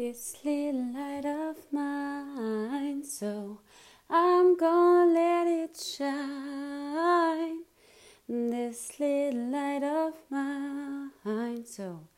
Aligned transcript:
this 0.00 0.34
little 0.42 0.94
light 0.94 1.26
of 1.26 1.56
mine, 1.70 3.04
so 3.04 3.60
I'm 4.08 4.56
gonna 4.56 5.12
let 5.12 5.46
it 5.46 5.76
shine. 5.76 7.64
This 8.26 8.98
little 8.98 9.50
light 9.50 9.82
of 9.82 10.14
mine, 10.30 11.66
so 11.66 12.08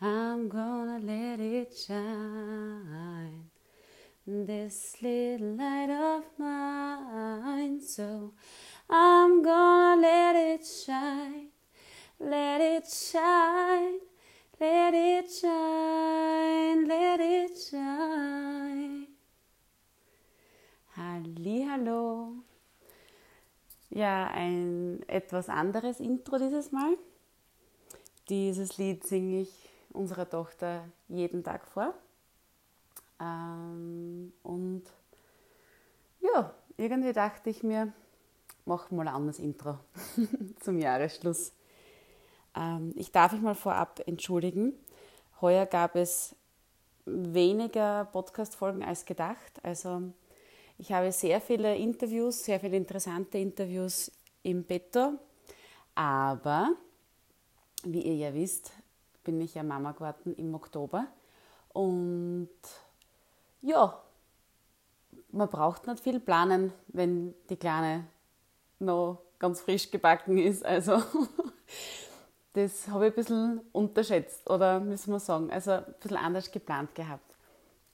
I'm 0.00 0.48
gonna 0.48 0.98
let 0.98 1.38
it 1.38 1.72
shine. 1.86 3.44
This 4.26 4.96
little 5.00 5.54
light 5.54 5.90
of 5.90 6.24
mine, 6.38 7.80
so 7.80 8.32
I'm 8.90 9.42
gonna 9.44 10.02
let 10.02 10.34
it 10.34 10.66
shine, 10.66 11.50
let 12.18 12.60
it 12.60 12.88
shine, 12.88 14.00
let 14.60 14.94
it 14.94 15.30
shine, 15.30 16.86
let 16.86 17.20
it 17.20 17.56
shine. 17.58 19.06
Hallo. 20.96 22.32
Ja, 23.90 24.26
ein 24.28 25.02
etwas 25.08 25.48
anderes 25.48 26.00
Intro 26.00 26.38
dieses 26.38 26.72
Mal. 26.72 26.96
Dieses 28.28 28.76
Lied 28.78 29.06
singe 29.06 29.42
ich 29.42 29.70
unserer 29.92 30.28
Tochter 30.28 30.84
jeden 31.08 31.42
Tag 31.44 31.66
vor. 31.66 31.94
Ähm, 33.20 34.32
und 34.42 34.84
ja, 36.20 36.54
irgendwie 36.76 37.12
dachte 37.12 37.50
ich 37.50 37.62
mir, 37.62 37.92
mach 38.66 38.90
mal 38.90 39.08
ein 39.08 39.14
anderes 39.14 39.38
Intro 39.38 39.78
zum 40.60 40.78
Jahresschluss. 40.78 41.52
Ähm, 42.58 42.92
ich 42.96 43.12
darf 43.12 43.32
mich 43.32 43.40
mal 43.40 43.54
vorab 43.54 44.00
entschuldigen. 44.06 44.72
Heuer 45.40 45.66
gab 45.66 45.94
es 45.94 46.34
weniger 47.06 48.06
Podcast-Folgen 48.06 48.82
als 48.82 49.04
gedacht. 49.04 49.52
Also 49.62 50.02
ich 50.76 50.92
habe 50.92 51.12
sehr 51.12 51.40
viele 51.40 51.76
Interviews, 51.76 52.44
sehr 52.44 52.60
viele 52.60 52.76
interessante 52.76 53.38
Interviews 53.38 54.10
im 54.42 54.64
Betto. 54.64 55.12
Aber, 55.94 56.72
wie 57.84 58.02
ihr 58.02 58.14
ja 58.14 58.34
wisst, 58.34 58.72
bin 59.24 59.40
ich 59.40 59.54
ja 59.54 59.62
Mama 59.62 59.92
geworden 59.92 60.34
im 60.36 60.54
Oktober. 60.54 61.06
Und 61.72 62.48
ja, 63.62 64.00
man 65.30 65.48
braucht 65.48 65.86
nicht 65.86 66.00
viel 66.00 66.20
planen, 66.20 66.72
wenn 66.88 67.34
die 67.50 67.56
Kleine 67.56 68.06
noch 68.78 69.22
ganz 69.38 69.60
frisch 69.60 69.90
gebacken 69.90 70.38
ist. 70.38 70.64
Also 70.64 71.02
das 72.54 72.88
habe 72.88 73.06
ich 73.06 73.12
ein 73.12 73.16
bisschen 73.16 73.60
unterschätzt 73.72 74.48
oder 74.48 74.80
müssen 74.80 75.12
wir 75.12 75.20
sagen, 75.20 75.50
also 75.50 75.72
ein 75.72 75.94
bisschen 76.00 76.16
anders 76.16 76.50
geplant 76.50 76.94
gehabt. 76.94 77.34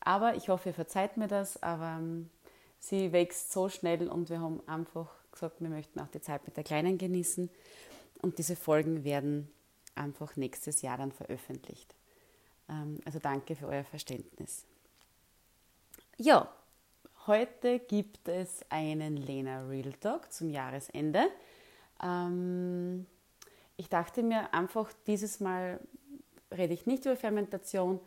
Aber 0.01 0.35
ich 0.35 0.49
hoffe, 0.49 0.71
ihr 0.71 0.75
verzeiht 0.75 1.17
mir 1.17 1.29
das, 1.29 1.63
aber 1.63 1.97
ähm, 1.99 2.31
sie 2.79 3.13
wächst 3.13 3.53
so 3.53 3.69
schnell 3.69 4.09
und 4.09 4.31
wir 4.31 4.41
haben 4.41 4.61
einfach 4.67 5.11
gesagt, 5.33 5.61
wir 5.61 5.69
möchten 5.69 6.01
auch 6.01 6.09
die 6.09 6.21
Zeit 6.21 6.47
mit 6.47 6.57
der 6.57 6.65
Kleinen 6.65 6.99
genießen 6.99 7.51
und 8.23 8.39
diese 8.39 8.57
Folgen 8.57 9.05
werden 9.05 9.51
einfach 9.95 10.37
nächstes 10.37 10.83
Jahr 10.83 10.99
dann 10.99 11.13
veröffentlicht. 11.13 11.95
Ähm, 12.69 13.01
also 13.05 13.19
danke 13.19 13.57
für 13.57 13.67
euer 13.67 13.85
Verständnis. 13.85 14.65
Ja, 16.17 16.49
heute 17.27 17.81
gibt 17.81 18.29
es 18.29 18.65
einen 18.71 19.17
Lena 19.17 19.67
Real 19.67 19.93
Talk 19.95 20.33
zum 20.33 20.51
Jahresende. 20.51 21.25
Ähm, 22.03 23.07
ich 23.77 23.89
dachte 23.89 24.23
mir 24.23 24.53
einfach, 24.55 24.93
dieses 25.07 25.41
Mal 25.41 25.81
rede 26.53 26.75
ich 26.75 26.87
nicht 26.87 27.05
über 27.05 27.17
Fermentation, 27.17 28.01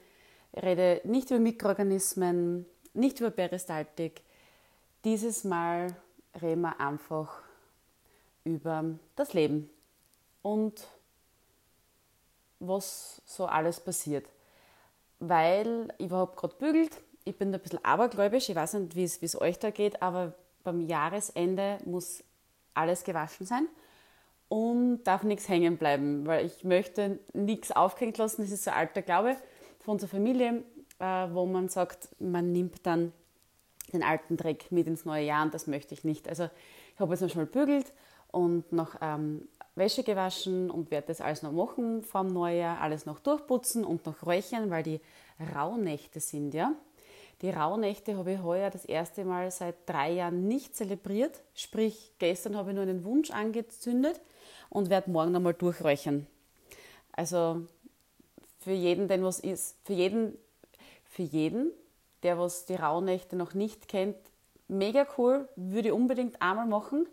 rede 0.55 1.01
nicht 1.03 1.29
über 1.29 1.39
Mikroorganismen, 1.39 2.65
nicht 2.93 3.19
über 3.19 3.31
Peristaltik. 3.31 4.21
Dieses 5.03 5.43
Mal 5.43 5.95
reden 6.41 6.61
wir 6.61 6.79
einfach 6.79 7.41
über 8.43 8.85
das 9.15 9.33
Leben 9.33 9.69
und 10.41 10.87
was 12.59 13.21
so 13.25 13.45
alles 13.45 13.79
passiert. 13.79 14.27
Weil 15.19 15.93
ich 15.97 16.05
überhaupt 16.05 16.37
gerade 16.37 16.55
bügelt, 16.55 17.01
ich 17.25 17.37
bin 17.37 17.53
ein 17.53 17.59
bisschen 17.59 17.83
abergläubisch, 17.83 18.49
ich 18.49 18.55
weiß 18.55 18.75
nicht, 18.75 18.95
wie 18.95 19.03
es 19.03 19.41
euch 19.41 19.59
da 19.59 19.69
geht, 19.69 20.01
aber 20.01 20.33
beim 20.63 20.81
Jahresende 20.81 21.79
muss 21.85 22.23
alles 22.73 23.03
gewaschen 23.03 23.45
sein 23.45 23.67
und 24.49 25.03
darf 25.03 25.23
nichts 25.23 25.49
hängen 25.49 25.77
bleiben, 25.77 26.25
weil 26.25 26.45
ich 26.45 26.63
möchte 26.63 27.19
nichts 27.33 27.71
aufgehängt 27.71 28.17
lassen. 28.17 28.41
Das 28.41 28.51
ist 28.51 28.63
so 28.63 28.71
ein 28.71 28.77
alter 28.77 29.01
Glaube 29.01 29.35
von 29.79 29.93
unserer 29.93 30.09
Familie, 30.09 30.63
äh, 30.99 31.27
wo 31.31 31.45
man 31.45 31.69
sagt, 31.69 32.09
man 32.19 32.51
nimmt 32.51 32.85
dann 32.85 33.11
den 33.93 34.03
alten 34.03 34.37
Dreck 34.37 34.71
mit 34.71 34.87
ins 34.87 35.05
neue 35.05 35.25
Jahr 35.25 35.43
und 35.43 35.53
das 35.53 35.67
möchte 35.67 35.93
ich 35.93 36.03
nicht. 36.03 36.27
Also 36.27 36.49
ich 36.93 36.99
habe 36.99 37.13
jetzt 37.13 37.21
noch 37.21 37.35
mal 37.35 37.45
bügelt 37.45 37.93
und 38.31 38.71
noch 38.71 38.95
ähm, 39.01 39.47
Wäsche 39.75 40.03
gewaschen 40.03 40.69
und 40.69 40.91
werde 40.91 41.07
das 41.07 41.21
alles 41.21 41.43
noch 41.43 41.51
machen 41.51 42.03
vom 42.03 42.27
Neujahr, 42.27 42.81
alles 42.81 43.05
noch 43.05 43.19
durchputzen 43.19 43.85
und 43.85 44.05
noch 44.05 44.25
räuchern, 44.25 44.69
weil 44.69 44.83
die 44.83 44.99
Rauhnächte 45.55 46.19
sind, 46.19 46.53
ja. 46.53 46.73
Die 47.41 47.51
Rauhnächte 47.51 48.17
habe 48.17 48.33
ich 48.33 48.41
heuer 48.41 48.71
das 48.71 48.85
erste 48.85 49.23
Mal 49.23 49.51
seit 49.51 49.75
drei 49.85 50.13
Jahren 50.13 50.47
nicht 50.47 50.75
zelebriert. 50.75 51.43
Sprich, 51.53 52.13
gestern 52.17 52.55
habe 52.55 52.71
ich 52.71 52.75
nur 52.75 52.83
einen 52.83 53.03
Wunsch 53.03 53.29
angezündet 53.29 54.19
und 54.69 54.89
werde 54.89 55.11
morgen 55.11 55.31
nochmal 55.31 55.53
durchräuchern. 55.53 56.25
Also 57.11 57.61
für 58.59 58.71
jeden, 58.71 59.07
den 59.07 59.23
was 59.23 59.39
ist, 59.39 59.77
für 59.85 59.93
jeden, 59.93 60.35
für 61.05 61.21
jeden, 61.21 61.71
der 62.23 62.39
was 62.39 62.65
die 62.65 62.75
Rauhnächte 62.75 63.35
noch 63.35 63.53
nicht 63.53 63.87
kennt, 63.87 64.17
mega 64.67 65.05
cool, 65.17 65.47
würde 65.55 65.89
ich 65.89 65.93
unbedingt 65.93 66.41
einmal 66.41 66.65
machen. 66.65 67.07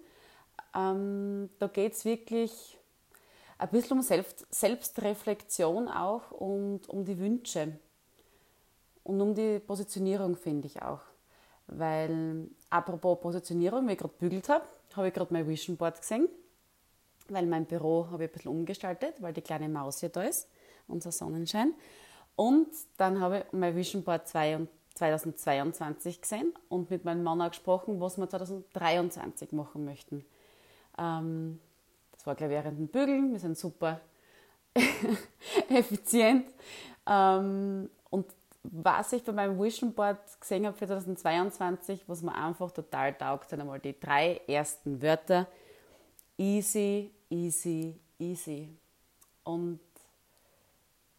Ähm, 0.74 1.50
da 1.58 1.66
geht 1.66 1.92
es 1.92 2.04
wirklich 2.06 2.78
ein 3.58 3.68
bisschen 3.68 3.98
um 3.98 4.02
Selbst, 4.02 4.46
Selbstreflexion 4.50 5.88
auch 5.88 6.30
und 6.30 6.88
um 6.88 7.04
die 7.04 7.18
Wünsche 7.18 7.78
und 9.04 9.20
um 9.20 9.34
die 9.34 9.60
Positionierung, 9.60 10.34
finde 10.37 10.66
ich 10.66 10.82
auch. 10.82 11.00
Weil, 11.66 12.48
apropos 12.70 13.20
Positionierung, 13.20 13.87
wie 13.87 13.92
ich 13.92 13.98
gerade 13.98 14.15
bügelt 14.19 14.48
habe, 14.48 14.65
habe 14.97 15.09
ich 15.09 15.15
gerade 15.15 15.32
mein 15.32 15.47
Vision 15.47 15.76
Board 15.76 16.00
gesehen, 16.00 16.28
weil 17.28 17.47
mein 17.47 17.66
Büro 17.66 18.09
habe 18.10 18.25
ich 18.25 18.31
ein 18.31 18.32
bisschen 18.32 18.50
umgestaltet, 18.50 19.20
weil 19.20 19.32
die 19.32 19.42
kleine 19.42 19.69
Maus 19.69 20.00
hier 20.00 20.09
da 20.09 20.22
ist, 20.22 20.48
unser 20.88 21.12
Sonnenschein. 21.12 21.75
Und 22.37 22.69
dann 22.97 23.20
habe 23.20 23.38
ich 23.38 23.44
mein 23.53 23.76
Vision 23.76 24.03
Board 24.03 24.26
2022 24.28 26.21
gesehen 26.21 26.53
und 26.69 26.91
mit 26.91 27.04
meinem 27.04 27.22
Mann 27.22 27.41
auch 27.41 27.50
gesprochen, 27.50 28.00
was 28.00 28.19
wir 28.19 28.28
2023 28.28 29.53
machen 29.53 29.84
möchten. 29.84 30.25
Ähm, 30.98 31.60
das 32.12 32.26
war 32.26 32.34
gleich 32.34 32.50
während 32.50 32.78
dem 32.78 32.88
Bügeln, 32.88 33.32
wir 33.32 33.38
sind 33.38 33.56
super 33.56 34.00
effizient. 35.69 36.47
Ähm, 37.06 37.91
und 38.10 38.26
was 38.84 39.12
ich 39.15 39.25
bei 39.25 39.33
meinem 39.33 39.61
Vision 39.61 39.93
Board 39.93 40.19
gesehen 40.39 40.67
habe 40.67 40.77
für 40.77 40.87
2022, 40.87 42.05
was 42.06 42.22
mir 42.22 42.34
einfach 42.34 42.71
total 42.71 43.15
taugt, 43.15 43.49
sind 43.49 43.61
einmal 43.61 43.81
die 43.81 43.99
drei 43.99 44.41
ersten 44.47 45.00
Wörter. 45.00 45.49
Easy, 46.37 47.11
easy, 47.31 47.99
easy. 48.19 48.69
Und 49.43 49.81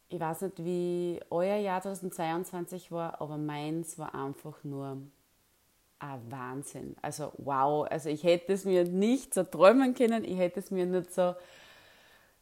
ich 0.09 0.19
weiß 0.19 0.41
nicht, 0.41 0.63
wie 0.63 1.19
euer 1.31 1.57
Jahr 1.57 1.81
2022 1.81 2.91
war, 2.91 3.19
aber 3.19 3.37
meins 3.37 3.97
war 3.97 4.13
einfach 4.13 4.63
nur 4.63 4.97
ein 5.99 6.31
Wahnsinn. 6.31 6.95
Also 7.01 7.31
wow, 7.37 7.87
also 7.89 8.09
ich 8.09 8.23
hätte 8.23 8.53
es 8.53 8.65
mir 8.65 8.83
nicht 8.83 9.33
so 9.33 9.43
träumen 9.43 9.95
können, 9.95 10.23
ich 10.23 10.37
hätte 10.37 10.59
es 10.59 10.69
mir 10.69 10.85
nicht 10.85 11.13
so 11.13 11.35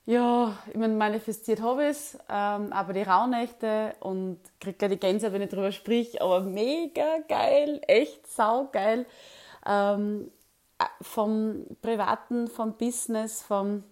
ja, 0.05 0.57
ich 0.67 0.75
meine, 0.75 0.93
manifestiert 0.93 1.61
habe 1.61 1.83
ich 1.83 1.89
es, 1.91 2.17
ähm, 2.29 2.73
aber 2.73 2.93
die 2.93 3.03
Rauhnächte 3.03 3.95
und 4.01 4.39
kriege 4.59 4.77
gleich 4.77 4.91
die 4.91 4.99
Gänse, 4.99 5.31
wenn 5.31 5.41
ich 5.41 5.49
drüber 5.49 5.71
sprich, 5.71 6.21
aber 6.21 6.41
mega 6.41 7.19
geil, 7.27 7.81
echt 7.87 8.27
saugeil. 8.27 9.05
Ähm, 9.65 10.29
äh, 10.79 10.85
vom 11.01 11.65
Privaten, 11.81 12.47
vom 12.49 12.73
Business, 12.73 13.41
vom 13.41 13.83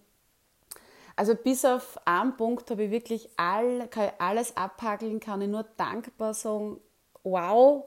also 1.16 1.34
bis 1.34 1.64
auf 1.64 1.98
einen 2.06 2.36
Punkt 2.36 2.70
habe 2.70 2.84
ich 2.84 2.90
wirklich 2.90 3.28
all, 3.36 3.86
kann 3.88 4.06
ich 4.06 4.20
alles 4.20 4.56
abhakeln, 4.56 5.20
kann 5.20 5.42
ich 5.42 5.48
nur 5.48 5.64
dankbar 5.76 6.34
sagen, 6.34 6.80
wow, 7.22 7.84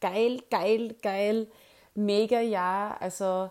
geil, 0.00 0.40
geil, 0.50 0.94
geil, 1.02 1.48
mega 1.94 2.40
ja. 2.40 2.96
Also 3.00 3.50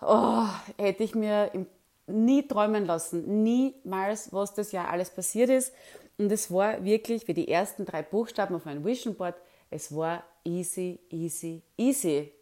oh, 0.00 0.44
hätte 0.76 1.04
ich 1.04 1.14
mir 1.14 1.50
im 1.54 1.66
nie 2.08 2.46
träumen 2.46 2.86
lassen, 2.86 3.42
niemals, 3.42 4.32
was 4.32 4.54
das 4.54 4.72
Jahr 4.72 4.88
alles 4.88 5.10
passiert 5.10 5.50
ist. 5.50 5.72
Und 6.18 6.32
es 6.32 6.50
war 6.52 6.84
wirklich 6.84 7.28
wie 7.28 7.34
die 7.34 7.48
ersten 7.48 7.84
drei 7.84 8.02
Buchstaben 8.02 8.56
auf 8.56 8.64
meinem 8.64 8.84
Vision 8.84 9.14
Board, 9.14 9.36
es 9.70 9.94
war 9.94 10.24
easy, 10.44 10.98
easy, 11.10 11.62
easy. 11.76 12.32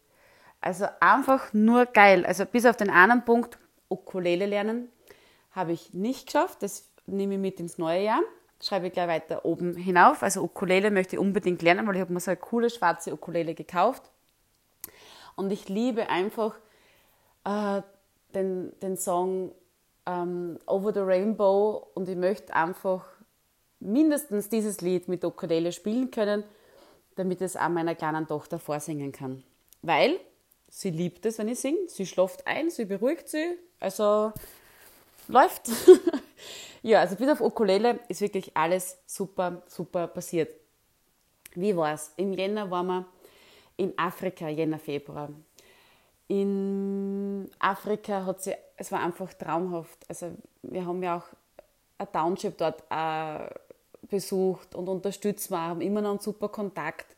Also 0.61 0.87
einfach 1.01 1.53
nur 1.53 1.87
geil. 1.87 2.25
Also 2.25 2.45
bis 2.47 2.65
auf 2.67 2.77
den 2.77 2.91
einen 2.91 3.25
Punkt, 3.25 3.59
Ukulele 3.89 4.47
lernen, 4.47 4.89
habe 5.53 5.73
ich 5.73 5.93
nicht 5.93 6.27
geschafft. 6.27 6.63
Das 6.63 6.89
nehme 7.07 7.35
ich 7.35 7.41
mit 7.41 7.61
ins 7.61 7.79
neue 7.79 8.03
Jahr. 8.03 8.21
schreibe 8.63 8.87
ich 8.87 8.93
gleich 8.93 9.09
weiter 9.09 9.45
oben 9.45 9.77
hinauf. 9.77 10.23
Also 10.23 10.43
Ukulele 10.43 10.91
möchte 10.91 11.17
ich 11.17 11.21
unbedingt 11.21 11.63
lernen, 11.63 11.87
weil 11.87 11.97
ich 11.97 12.01
habe 12.01 12.13
mir 12.13 12.21
so 12.21 12.31
eine 12.31 12.39
coole 12.39 12.71
schwarze 12.71 13.13
Ukulele 13.13 13.55
gekauft. 13.55 14.11
Und 15.35 15.53
ich 15.53 15.69
liebe 15.69 16.09
einfach 16.09 16.55
äh, 17.45 17.83
den, 18.35 18.73
den 18.81 18.97
Song 18.97 19.53
ähm, 20.07 20.59
Over 20.67 20.93
the 20.93 21.01
Rainbow 21.01 21.89
und 21.95 22.09
ich 22.09 22.17
möchte 22.17 22.55
einfach 22.55 23.05
mindestens 23.81 24.49
dieses 24.49 24.81
Lied 24.81 25.09
mit 25.09 25.25
Ukulele 25.25 25.73
spielen 25.73 26.11
können, 26.11 26.45
damit 27.17 27.41
es 27.41 27.57
auch 27.57 27.69
meiner 27.69 27.95
kleinen 27.95 28.27
Tochter 28.27 28.59
vorsingen 28.59 29.13
kann. 29.13 29.43
Weil 29.83 30.19
sie 30.69 30.91
liebt 30.91 31.27
es, 31.27 31.39
wenn 31.39 31.49
ich 31.49 31.61
singe. 31.61 31.89
Sie 31.89 32.07
schläft 32.07 32.47
ein, 32.47 32.71
sie 32.71 32.85
beruhigt 32.85 33.29
sie. 33.29 33.59
Also 33.81 34.33
läuft. 35.29 35.71
ja, 36.83 37.01
also 37.01 37.17
bis 37.17 37.29
auf 37.29 37.41
Ukulele 37.41 38.01
ist 38.09 38.21
wirklich 38.21 38.57
alles 38.57 38.99
super, 39.07 39.63
super 39.67 40.07
passiert. 40.09 40.51
Wie 41.55 41.75
war 41.77 41.95
es? 41.95 42.13
Im 42.17 42.33
Jänner 42.33 42.71
waren 42.71 42.87
wir 42.87 43.07
in 43.77 43.97
Afrika, 43.99 44.49
Jänner, 44.49 44.79
Februar. 44.79 45.31
In 46.29 47.49
Afrika 47.59 48.25
hat 48.25 48.43
sie, 48.43 48.55
es 48.77 48.91
war 48.91 49.01
einfach 49.01 49.33
traumhaft. 49.35 49.99
Also 50.09 50.33
wir 50.63 50.85
haben 50.85 51.03
ja 51.03 51.19
auch 51.19 51.27
ein 51.99 52.13
Township 52.13 52.59
dort 52.59 52.83
äh, 52.91 53.49
besucht 54.09 54.75
und 54.75 54.89
unterstützt 54.89 55.51
wir, 55.51 55.61
haben 55.61 55.81
immer 55.81 56.01
noch 56.01 56.11
einen 56.11 56.19
super 56.21 56.49
Kontakt. 56.49 57.17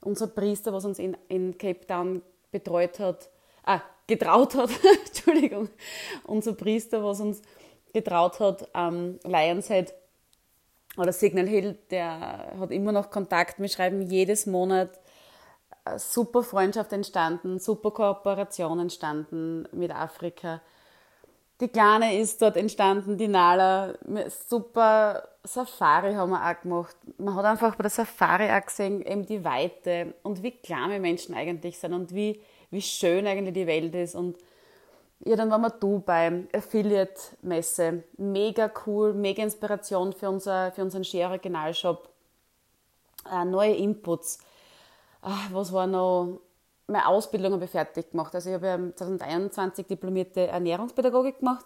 Unser 0.00 0.28
Priester, 0.28 0.72
was 0.72 0.84
uns 0.84 0.98
in, 0.98 1.16
in 1.28 1.56
Cape 1.58 1.86
Town 1.86 2.22
betreut 2.50 2.98
hat, 3.00 3.28
ah, 3.64 3.80
getraut 4.06 4.54
hat, 4.54 4.70
Entschuldigung, 5.06 5.68
unser 6.24 6.52
Priester, 6.52 7.02
was 7.02 7.20
uns 7.20 7.42
getraut 7.92 8.38
hat, 8.40 8.68
ähm, 8.74 9.18
Lionshead 9.24 9.94
oder 10.96 11.12
Signal 11.12 11.48
Hill, 11.48 11.78
der 11.90 12.54
hat 12.58 12.70
immer 12.70 12.92
noch 12.92 13.10
Kontakt. 13.10 13.58
Wir 13.58 13.68
schreiben 13.68 14.02
jedes 14.02 14.46
Monat 14.46 15.00
super 15.96 16.42
Freundschaft 16.42 16.92
entstanden, 16.92 17.58
super 17.58 17.90
Kooperation 17.90 18.78
entstanden 18.78 19.68
mit 19.72 19.94
Afrika. 19.94 20.60
Die 21.60 21.68
Kleine 21.68 22.18
ist 22.18 22.42
dort 22.42 22.56
entstanden, 22.56 23.16
die 23.16 23.28
Nala. 23.28 23.94
Super 24.48 25.28
Safari 25.44 26.14
haben 26.14 26.30
wir 26.30 26.44
auch 26.44 26.60
gemacht. 26.60 26.96
Man 27.18 27.34
hat 27.36 27.44
einfach 27.44 27.76
bei 27.76 27.82
der 27.82 27.90
Safari 27.90 28.50
auch 28.50 28.66
gesehen, 28.66 29.02
eben 29.02 29.24
die 29.24 29.44
Weite 29.44 30.14
und 30.22 30.42
wie 30.42 30.50
klein 30.50 30.90
wir 30.90 30.98
Menschen 30.98 31.34
eigentlich 31.34 31.78
sind 31.78 31.92
und 31.92 32.14
wie, 32.14 32.40
wie 32.70 32.82
schön 32.82 33.26
eigentlich 33.26 33.54
die 33.54 33.66
Welt 33.66 33.94
ist. 33.94 34.16
Und 34.16 34.36
ja, 35.20 35.36
dann 35.36 35.50
waren 35.50 35.62
wir 35.62 35.70
Dubai, 35.70 36.44
Affiliate-Messe. 36.52 38.02
Mega 38.16 38.70
cool, 38.86 39.14
mega 39.14 39.42
Inspiration 39.42 40.12
für, 40.12 40.30
unser, 40.30 40.72
für 40.72 40.82
unseren 40.82 41.04
Share 41.04 41.34
Regionalshop. 41.34 42.08
Äh, 43.30 43.44
neue 43.44 43.74
Inputs 43.74 44.38
ach, 45.24 45.52
was 45.52 45.72
war 45.72 45.86
noch, 45.86 46.40
meine 46.86 47.08
Ausbildung 47.08 47.54
habe 47.54 47.64
ich 47.64 47.70
fertig 47.70 48.10
gemacht. 48.10 48.34
Also 48.34 48.50
ich 48.50 48.54
habe 48.54 48.66
ja 48.66 48.76
2021 48.76 49.86
diplomierte 49.86 50.46
Ernährungspädagogik 50.46 51.38
gemacht 51.38 51.64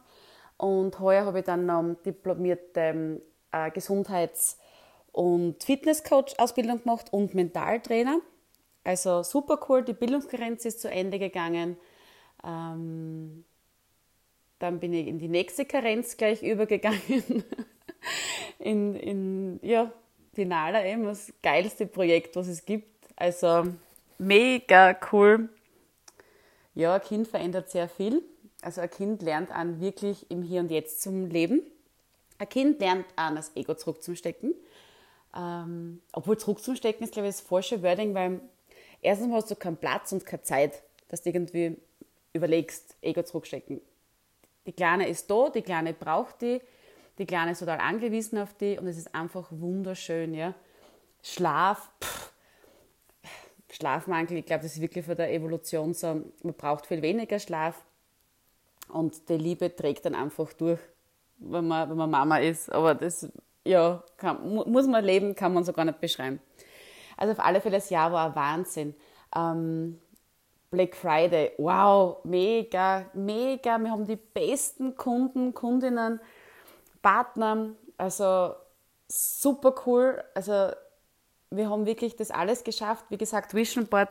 und 0.57 0.99
heuer 1.01 1.27
habe 1.27 1.41
ich 1.41 1.45
dann 1.45 1.67
noch 1.67 1.97
diplomierte 2.05 3.21
äh, 3.53 3.71
Gesundheits- 3.73 4.59
und 5.13 5.63
Fitnesscoach-Ausbildung 5.65 6.83
gemacht 6.83 7.13
und 7.13 7.35
Mentaltrainer. 7.35 8.21
Also 8.85 9.23
super 9.23 9.59
cool, 9.69 9.83
die 9.83 9.93
Bildungsgrenze 9.93 10.69
ist 10.69 10.81
zu 10.81 10.91
Ende 10.91 11.19
gegangen. 11.19 11.77
Ähm, 12.45 13.45
dann 14.61 14.79
bin 14.79 14.93
ich 14.93 15.09
in 15.09 15.19
die 15.19 15.29
nächste 15.29 15.65
Karenz 15.65 16.17
gleich 16.17 16.43
übergegangen. 16.43 17.01
in, 18.61 18.95
in 18.95 19.61
ja, 19.63 19.93
die 20.37 20.45
NALA 20.45 20.85
eben, 20.87 21.05
das 21.05 21.33
geilste 21.43 21.87
Projekt, 21.87 22.37
was 22.37 22.47
es 22.47 22.65
gibt. 22.65 22.98
Also 23.19 23.65
mega 24.19 24.97
cool. 25.13 25.49
Ja, 26.75 26.95
ein 26.95 27.03
Kind 27.03 27.27
verändert 27.27 27.69
sehr 27.69 27.89
viel. 27.89 28.23
Also 28.63 28.81
ein 28.81 28.91
Kind 28.91 29.23
lernt 29.23 29.51
an 29.51 29.81
wirklich 29.81 30.31
im 30.31 30.43
Hier 30.43 30.61
und 30.61 30.71
Jetzt 30.71 31.03
zum 31.03 31.27
Leben. 31.27 31.63
Ein 32.39 32.49
Kind 32.49 32.81
lernt 32.81 33.07
an, 33.17 33.35
das 33.35 33.57
Ego 33.57 33.75
zurückzustecken. 33.75 34.55
Ähm, 35.37 36.01
obwohl 36.13 36.39
zurückzustecken 36.39 37.05
ist, 37.05 37.13
glaube 37.13 37.29
ich, 37.29 37.35
das 37.35 37.41
falsche 37.41 37.83
Wording, 37.83 38.15
weil 38.15 38.41
erstens 39.03 39.33
hast 39.33 39.51
du 39.51 39.57
keinen 39.57 39.77
Platz 39.77 40.13
und 40.13 40.25
keine 40.25 40.43
Zeit, 40.43 40.83
dass 41.09 41.23
du 41.23 41.31
irgendwie 41.31 41.77
überlegst, 42.33 42.97
Ego 43.03 43.25
zurückstecken. 43.25 43.81
Die 44.67 44.73
Kleine 44.73 45.09
ist 45.09 45.29
da, 45.29 45.51
die 45.51 45.63
Kleine 45.63 45.93
braucht 45.93 46.43
die, 46.43 46.61
die 47.19 47.27
Kleine 47.27 47.51
ist 47.51 47.59
total 47.59 47.81
angewiesen 47.81 48.39
auf 48.39 48.55
die 48.55 48.79
und 48.79 48.87
es 48.87 48.97
ist 48.97 49.13
einfach 49.13 49.49
wunderschön. 49.51 50.35
Ja? 50.35 50.55
Schlaf, 51.23 51.91
pff, 52.01 52.28
Schlafmangel, 53.79 54.39
ich 54.39 54.47
glaube, 54.47 54.63
das 54.63 54.75
ist 54.75 54.81
wirklich 54.81 55.05
von 55.05 55.17
der 55.17 55.33
Evolution 55.33 55.95
so, 55.95 56.23
man 56.43 56.55
braucht 56.55 56.87
viel 56.87 57.01
weniger 57.01 57.39
Schlaf 57.39 57.85
und 58.89 59.29
die 59.29 59.37
Liebe 59.37 59.75
trägt 59.75 60.05
dann 60.05 60.17
einfach 60.17 60.53
durch, 60.53 60.81
wenn 61.39 61.69
man, 61.69 61.89
wenn 61.89 61.97
man 61.97 62.11
Mama 62.11 62.39
ist. 62.39 62.73
Aber 62.73 62.95
das, 62.95 63.29
ja, 63.65 64.03
kann, 64.17 64.49
muss 64.49 64.87
man 64.89 65.05
leben, 65.05 65.35
kann 65.35 65.55
man 65.55 65.63
so 65.63 65.73
gar 65.73 65.85
nicht 65.85 66.01
beschreiben. 66.01 66.41
Also 67.17 67.33
auf 67.33 67.41
alle 67.41 67.61
Fälle, 67.61 67.77
das 67.77 67.91
Jahr 67.91 68.11
war 68.13 68.29
ein 68.29 68.35
Wahnsinn. 68.35 68.95
Ähm, 69.37 70.01
Black 70.71 70.97
Friday, 70.97 71.53
wow, 71.59 72.19
mega, 72.25 73.07
mega. 73.15 73.79
Wir 73.79 73.91
haben 73.91 74.07
die 74.07 74.17
besten 74.17 74.97
Kunden, 74.97 75.55
Kundinnen, 75.55 76.21
Partner, 77.01 77.71
also 77.97 78.55
super 79.07 79.75
cool. 79.87 80.23
Also 80.35 80.71
wir 81.51 81.71
haben 81.71 81.87
wirklich 81.87 82.17
das 82.17 82.31
alles 82.31 82.65
geschafft. 82.65 83.05
Wie 83.09 83.19
gesagt, 83.19 83.55
Vision 83.55 83.87
Board, 83.87 84.11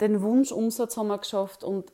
den 0.00 0.22
Wunschumsatz 0.22 0.96
haben 0.96 1.08
wir 1.08 1.18
geschafft 1.18 1.62
und 1.62 1.92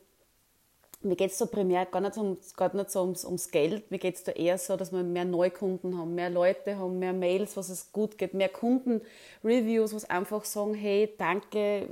mir 1.01 1.15
geht 1.15 1.31
es 1.31 1.37
so 1.37 1.45
primär 1.45 1.85
gar 1.85 2.01
nicht, 2.01 2.17
um, 2.17 2.37
gar 2.55 2.73
nicht 2.73 2.91
so 2.91 3.01
ums, 3.01 3.23
ums 3.25 3.51
Geld, 3.51 3.91
mir 3.91 3.99
geht 3.99 4.15
es 4.15 4.23
da 4.23 4.31
eher 4.31 4.57
so, 4.57 4.75
dass 4.77 4.91
wir 4.91 5.03
mehr 5.03 5.25
Neukunden 5.25 5.97
haben, 5.97 6.15
mehr 6.15 6.29
Leute 6.29 6.77
haben, 6.77 6.99
mehr 6.99 7.13
Mails, 7.13 7.55
was 7.55 7.69
es 7.69 7.91
gut 7.91 8.17
geht, 8.17 8.33
mehr 8.33 8.49
Kundenreviews, 8.49 9.93
was 9.93 10.09
einfach 10.09 10.43
sagen, 10.43 10.73
hey, 10.73 11.13
danke, 11.17 11.89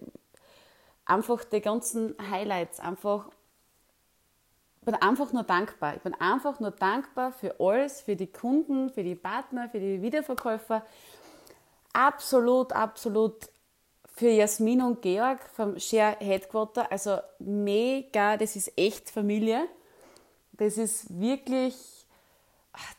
einfach 1.05 1.43
die 1.43 1.61
ganzen 1.61 2.15
Highlights, 2.31 2.79
einfach, 2.79 3.29
ich 4.79 4.85
bin 4.85 4.95
einfach 4.95 5.33
nur 5.33 5.43
dankbar. 5.43 5.95
Ich 5.95 6.01
bin 6.01 6.13
einfach 6.13 6.59
nur 6.59 6.69
dankbar 6.69 7.31
für 7.31 7.59
alles, 7.59 8.01
für 8.01 8.15
die 8.15 8.31
Kunden, 8.31 8.91
für 8.91 9.03
die 9.03 9.15
Partner, 9.15 9.67
für 9.69 9.79
die 9.79 10.01
Wiederverkäufer 10.03 10.83
absolut, 11.95 12.73
absolut 12.73 13.49
für 14.13 14.29
Jasmin 14.29 14.81
und 14.81 15.01
Georg 15.01 15.39
vom 15.53 15.77
Share 15.79 16.17
Headquarter, 16.19 16.89
also 16.91 17.17
mega, 17.39 18.37
das 18.37 18.55
ist 18.55 18.71
echt 18.77 19.09
Familie. 19.09 19.67
Das 20.53 20.77
ist 20.77 21.19
wirklich 21.19 21.75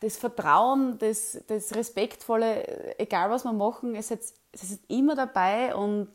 das 0.01 0.17
Vertrauen, 0.17 0.97
das, 0.99 1.39
das 1.47 1.75
Respektvolle, 1.75 2.99
egal 2.99 3.29
was 3.31 3.43
wir 3.45 3.53
machen, 3.53 3.95
es 3.95 4.11
ist, 4.11 4.35
es 4.51 4.63
ist 4.63 4.81
immer 4.87 5.15
dabei 5.15 5.73
und 5.75 6.09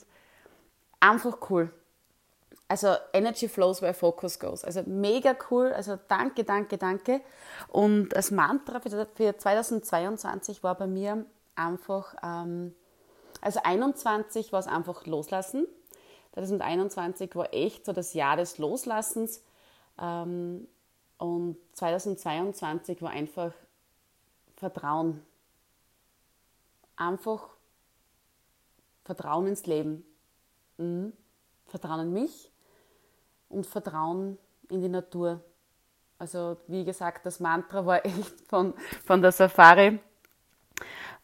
einfach 1.01 1.51
cool. 1.51 1.73
Also 2.69 2.95
Energy 3.13 3.49
flows 3.49 3.83
where 3.83 3.93
focus 3.93 4.39
goes. 4.39 4.65
Also 4.65 4.83
mega 4.87 5.37
cool. 5.51 5.73
Also 5.73 5.99
danke, 6.09 6.43
danke, 6.45 6.79
danke. 6.79 7.21
Und 7.69 8.11
das 8.11 8.31
Mantra 8.31 8.81
für 8.81 9.37
2022 9.37 10.63
war 10.63 10.77
bei 10.77 10.87
mir 10.87 11.27
einfach, 11.55 12.15
ähm, 12.23 12.75
also 13.41 13.61
21 13.63 14.53
war 14.53 14.61
es 14.61 14.67
einfach 14.67 15.07
loslassen. 15.07 15.67
2021 16.33 17.35
war 17.35 17.53
echt 17.53 17.85
so 17.85 17.93
das 17.93 18.15
Jahr 18.15 18.37
des 18.37 18.59
Loslassens. 18.59 19.45
Ähm, 19.99 20.67
und 21.19 21.57
2022 21.75 23.03
war 23.03 23.11
einfach 23.11 23.53
Vertrauen. 24.57 25.25
Einfach 26.97 27.49
Vertrauen 29.05 29.47
ins 29.49 29.67
Leben. 29.67 30.05
Mhm. 30.79 31.13
Vertrauen 31.67 32.01
in 32.01 32.13
mich 32.13 32.51
und 33.49 33.67
Vertrauen 33.67 34.39
in 34.69 34.81
die 34.83 34.89
Natur. 34.89 35.41
Also 36.19 36.57
wie 36.67 36.85
gesagt, 36.85 37.27
das 37.27 37.41
Mantra 37.41 37.85
war 37.85 38.05
echt 38.07 38.41
von, 38.49 38.75
von 39.05 39.23
der 39.23 39.33
Safari 39.33 39.99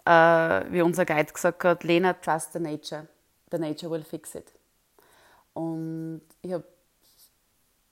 äh, 0.09 0.73
wie 0.73 0.81
unser 0.81 1.05
Guide 1.05 1.33
gesagt 1.33 1.63
hat, 1.65 1.85
Lena, 1.85 2.15
trust 2.15 2.55
the 2.55 2.59
nature. 2.59 3.07
The 3.51 3.59
nature 3.59 3.91
will 3.91 4.03
fix 4.03 4.35
it. 4.35 4.51
Und 5.53 6.23
ich 6.41 6.53
habe 6.53 6.65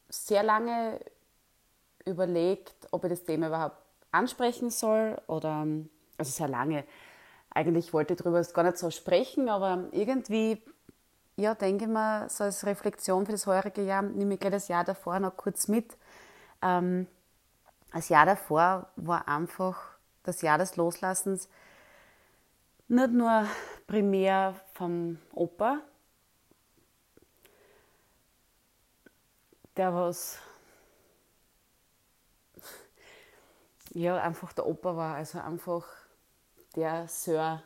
sehr 0.08 0.42
lange 0.42 0.98
überlegt, 2.06 2.88
ob 2.90 3.04
ich 3.04 3.10
das 3.10 3.24
Thema 3.24 3.48
überhaupt 3.48 3.76
ansprechen 4.12 4.70
soll 4.70 5.20
oder, 5.26 5.66
also 6.16 6.30
sehr 6.30 6.48
lange. 6.48 6.84
Eigentlich 7.50 7.92
wollte 7.92 8.14
ich 8.14 8.18
darüber 8.18 8.40
gar 8.42 8.64
nicht 8.64 8.78
so 8.78 8.90
sprechen, 8.90 9.50
aber 9.50 9.84
irgendwie, 9.92 10.62
ja, 11.36 11.54
denke 11.54 11.84
ich 11.84 11.90
mal, 11.90 12.30
so 12.30 12.44
als 12.44 12.64
Reflexion 12.64 13.26
für 13.26 13.32
das 13.32 13.46
heurige 13.46 13.82
Jahr, 13.82 14.02
nehme 14.02 14.34
ich 14.34 14.40
gleich 14.40 14.52
das 14.52 14.68
Jahr 14.68 14.84
davor 14.84 15.20
noch 15.20 15.36
kurz 15.36 15.68
mit. 15.68 15.96
Ähm, 16.62 17.08
das 17.92 18.08
Jahr 18.08 18.24
davor 18.24 18.88
war 18.96 19.28
einfach 19.28 19.76
das 20.22 20.40
Jahr 20.40 20.56
des 20.56 20.76
Loslassens 20.76 21.48
nicht 22.88 23.12
nur 23.12 23.46
primär 23.86 24.54
vom 24.74 25.18
Opa, 25.32 25.80
der 29.76 29.94
was 29.94 30.38
ja 33.90 34.22
einfach 34.22 34.52
der 34.52 34.66
Opa 34.66 34.96
war, 34.96 35.16
also 35.16 35.38
einfach 35.38 35.86
der 36.74 37.08
Sir, 37.08 37.62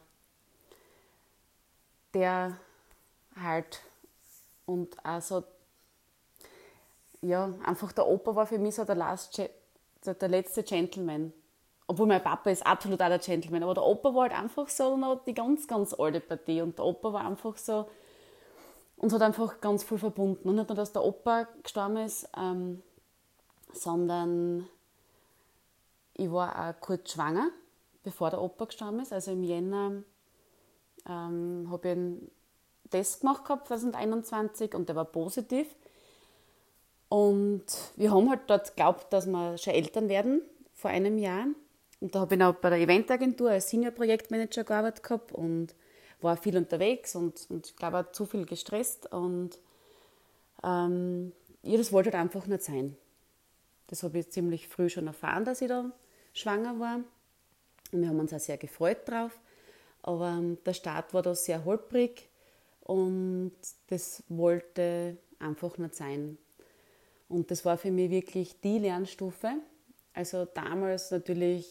der 2.15 2.57
halt 3.41 3.83
und 4.67 5.05
also 5.05 5.45
ja, 7.23 7.53
einfach 7.65 7.93
der 7.93 8.07
Opa 8.07 8.35
war 8.35 8.47
für 8.47 8.59
mich 8.59 8.75
so 8.75 8.85
der, 8.85 8.95
last, 8.95 9.39
der 9.39 10.29
letzte 10.29 10.63
Gentleman. 10.63 11.33
Obwohl 11.91 12.07
mein 12.07 12.23
Papa 12.23 12.51
ist 12.51 12.65
absolut 12.65 13.03
auch 13.03 13.09
der 13.09 13.19
Gentleman, 13.19 13.65
aber 13.65 13.75
der 13.75 13.83
Opa 13.83 14.15
war 14.15 14.23
halt 14.23 14.33
einfach 14.33 14.69
so 14.69 14.97
noch 14.97 15.25
die 15.25 15.35
ganz, 15.35 15.67
ganz 15.67 15.93
alte 15.93 16.21
Partie 16.21 16.63
und 16.63 16.79
der 16.79 16.85
Opa 16.85 17.13
war 17.13 17.27
einfach 17.27 17.57
so, 17.57 17.89
uns 18.97 19.13
hat 19.13 19.23
einfach 19.23 19.61
ganz 19.61 19.83
viel 19.83 19.99
verbunden. 19.99 20.49
Und 20.49 20.55
nicht 20.55 20.69
nur, 20.69 20.77
dass 20.77 20.93
der 20.93 21.03
Opa 21.03 21.49
gestorben 21.65 21.97
ist, 21.97 22.29
ähm, 22.37 22.81
sondern 23.73 24.69
ich 26.15 26.31
war 26.31 26.69
auch 26.71 26.81
kurz 26.81 27.11
schwanger, 27.11 27.49
bevor 28.05 28.31
der 28.31 28.41
Opa 28.41 28.67
gestorben 28.67 29.01
ist. 29.01 29.13
Also 29.13 29.33
im 29.33 29.43
Jänner 29.43 30.05
ähm, 31.09 31.67
habe 31.73 31.89
ich 31.89 31.93
einen 31.97 32.31
Test 32.89 33.23
gemacht 33.23 33.45
gehabt, 33.45 33.67
2021, 33.67 34.77
und 34.77 34.89
der 34.89 34.95
war 34.95 35.07
positiv. 35.07 35.67
Und 37.09 37.65
wir 37.97 38.13
haben 38.13 38.31
halt 38.31 38.43
dort 38.47 38.77
geglaubt, 38.77 39.13
dass 39.13 39.27
wir 39.27 39.59
schon 39.59 39.75
Eltern 39.75 40.09
werden, 40.09 40.43
vor 40.73 40.93
einem 40.93 41.19
Jahr. 41.19 41.47
Und 42.01 42.15
da 42.15 42.21
habe 42.21 42.35
ich 42.35 42.43
auch 42.43 42.55
bei 42.55 42.71
der 42.71 42.79
Eventagentur 42.79 43.51
als 43.51 43.69
Senior-Projektmanager 43.71 44.65
gearbeitet 44.65 45.03
gehabt 45.03 45.33
und 45.33 45.75
war 46.21 46.37
viel 46.37 46.57
unterwegs 46.57 47.15
und, 47.15 47.47
und 47.51 47.67
ich 47.67 47.77
glaube 47.77 47.99
auch 47.99 48.13
zu 48.13 48.27
viel 48.27 48.47
gestresst. 48.47 49.13
Und 49.13 49.59
ähm, 50.63 51.33
ja, 51.63 51.77
das 51.77 51.93
wollte 51.93 52.11
halt 52.11 52.23
einfach 52.23 52.47
nicht 52.47 52.63
sein. 52.63 52.97
Das 53.87 54.03
habe 54.03 54.19
ich 54.19 54.31
ziemlich 54.31 54.69
früh 54.69 54.89
schon 54.89 55.07
erfahren, 55.07 55.45
dass 55.45 55.61
ich 55.61 55.69
da 55.69 55.91
schwanger 56.33 56.79
war. 56.79 57.01
Und 57.93 58.03
wir 58.03 58.09
haben 58.09 58.21
uns 58.21 58.33
auch 58.33 58.39
sehr 58.39 58.57
gefreut 58.57 59.09
drauf. 59.09 59.39
Aber 60.03 60.29
ähm, 60.29 60.59
der 60.65 60.75
Start 60.75 61.13
war 61.13 61.23
da 61.23 61.35
sehr 61.35 61.65
holprig 61.65 62.29
und 62.81 63.53
das 63.89 64.23
wollte 64.29 65.19
einfach 65.39 65.77
nicht 65.77 65.95
sein. 65.95 66.39
Und 67.29 67.51
das 67.51 67.65
war 67.65 67.77
für 67.77 67.91
mich 67.91 68.11
wirklich 68.11 68.61
die 68.61 68.79
Lernstufe. 68.79 69.53
Also 70.15 70.45
damals 70.45 71.11
natürlich 71.11 71.67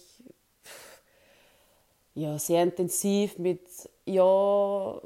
ja, 2.16 2.38
sehr 2.40 2.64
intensiv 2.64 3.38
mit 3.38 3.62
ja, 4.06 5.02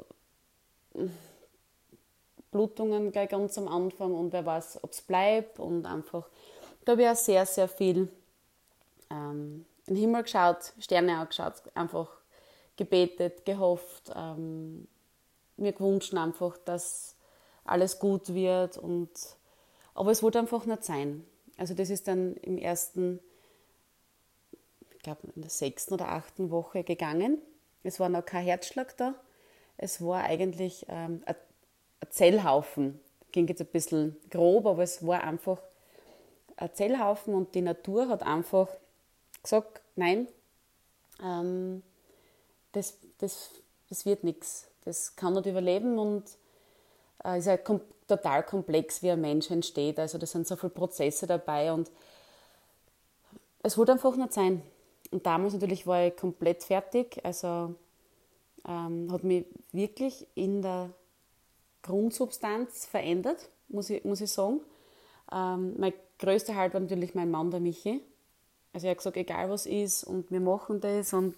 Blutungen 2.50 3.12
gleich 3.12 3.28
ganz 3.28 3.58
am 3.58 3.68
Anfang 3.68 4.14
und 4.14 4.32
wer 4.32 4.46
weiß, 4.46 4.80
ob 4.82 4.92
es 4.92 5.02
bleibt 5.02 5.58
und 5.58 5.86
einfach, 5.86 6.28
da 6.84 6.92
habe 6.92 7.02
ich 7.02 7.08
auch 7.08 7.16
sehr, 7.16 7.46
sehr 7.46 7.68
viel 7.68 8.08
ähm, 9.10 9.64
in 9.86 9.94
den 9.94 9.96
Himmel 9.96 10.22
geschaut, 10.22 10.72
Sterne 10.78 11.18
angeschaut, 11.18 11.54
einfach 11.74 12.08
gebetet, 12.76 13.44
gehofft, 13.44 14.10
ähm, 14.14 14.86
mir 15.56 15.72
gewünscht 15.72 16.14
einfach, 16.14 16.56
dass 16.58 17.16
alles 17.64 17.98
gut 17.98 18.34
wird 18.34 18.78
und 18.78 19.10
aber 19.94 20.10
es 20.10 20.22
wollte 20.22 20.40
einfach 20.40 20.66
nicht 20.66 20.84
sein. 20.84 21.24
Also 21.56 21.74
das 21.74 21.90
ist 21.90 22.08
dann 22.08 22.34
im 22.36 22.58
ersten, 22.58 23.20
ich 24.92 25.02
glaube 25.02 25.28
in 25.34 25.42
der 25.42 25.50
sechsten 25.50 25.94
oder 25.94 26.08
achten 26.08 26.50
Woche 26.50 26.84
gegangen. 26.84 27.38
Es 27.82 28.00
war 28.00 28.08
noch 28.08 28.24
kein 28.24 28.44
Herzschlag 28.44 28.96
da. 28.96 29.14
Es 29.76 30.00
war 30.00 30.24
eigentlich 30.24 30.86
ähm, 30.88 31.22
ein, 31.26 31.36
ein 32.00 32.10
Zellhaufen. 32.10 33.00
Ging 33.32 33.48
jetzt 33.48 33.60
ein 33.60 33.66
bisschen 33.66 34.16
grob, 34.30 34.66
aber 34.66 34.82
es 34.82 35.06
war 35.06 35.22
einfach 35.22 35.60
ein 36.56 36.72
Zellhaufen 36.72 37.34
und 37.34 37.54
die 37.54 37.62
Natur 37.62 38.08
hat 38.08 38.22
einfach 38.22 38.68
gesagt, 39.42 39.80
nein, 39.96 40.28
ähm, 41.22 41.82
das, 42.72 42.98
das, 43.18 43.50
das 43.88 44.06
wird 44.06 44.24
nichts. 44.24 44.68
Das 44.84 45.16
kann 45.16 45.34
nicht 45.34 45.46
überleben 45.46 45.98
und 45.98 46.24
äh, 47.24 47.38
ist 47.38 47.46
ja 47.46 47.56
kom 47.56 47.80
total 48.06 48.42
komplex, 48.42 49.02
wie 49.02 49.10
ein 49.10 49.20
Mensch 49.20 49.50
entsteht. 49.50 49.98
Also 49.98 50.18
da 50.18 50.26
sind 50.26 50.46
so 50.46 50.56
viele 50.56 50.70
Prozesse 50.70 51.26
dabei 51.26 51.72
und 51.72 51.90
es 53.62 53.78
wollte 53.78 53.92
einfach 53.92 54.16
nicht 54.16 54.32
sein. 54.32 54.62
Und 55.10 55.26
damals 55.26 55.54
natürlich 55.54 55.86
war 55.86 56.06
ich 56.06 56.16
komplett 56.16 56.62
fertig. 56.64 57.20
Also 57.24 57.74
ähm, 58.66 59.08
hat 59.10 59.24
mich 59.24 59.46
wirklich 59.72 60.26
in 60.34 60.62
der 60.62 60.90
Grundsubstanz 61.82 62.86
verändert, 62.86 63.48
muss 63.68 63.90
ich, 63.90 64.04
muss 64.04 64.20
ich 64.20 64.30
sagen. 64.30 64.60
Ähm, 65.32 65.74
mein 65.78 65.92
größter 66.18 66.54
Halt 66.54 66.74
war 66.74 66.80
natürlich 66.80 67.14
mein 67.14 67.30
Mann, 67.30 67.50
der 67.50 67.60
Michi. 67.60 68.02
Also 68.72 68.86
er 68.86 68.92
hat 68.92 68.98
gesagt, 68.98 69.16
egal 69.16 69.50
was 69.50 69.66
ist 69.66 70.04
und 70.04 70.30
wir 70.30 70.40
machen 70.40 70.80
das 70.80 71.12
und 71.12 71.36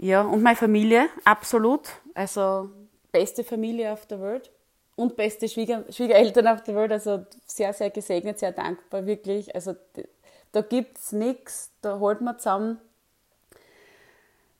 ja, 0.00 0.22
und 0.22 0.42
meine 0.42 0.56
Familie, 0.56 1.08
absolut. 1.24 1.88
Also 2.14 2.70
beste 3.10 3.42
Familie 3.42 3.92
auf 3.92 4.06
der 4.06 4.20
Welt 4.20 4.50
und 4.98 5.14
beste 5.14 5.48
Schwieger, 5.48 5.84
Schwiegereltern 5.90 6.48
auf 6.48 6.64
der 6.64 6.74
Welt. 6.74 6.90
Also 6.90 7.24
sehr, 7.46 7.72
sehr 7.72 7.90
gesegnet, 7.90 8.40
sehr 8.40 8.50
dankbar, 8.50 9.06
wirklich. 9.06 9.54
Also 9.54 9.76
da 10.50 10.60
gibt 10.60 10.98
es 10.98 11.12
nichts, 11.12 11.70
da 11.82 12.00
holt 12.00 12.20
man 12.20 12.36
zusammen. 12.36 12.80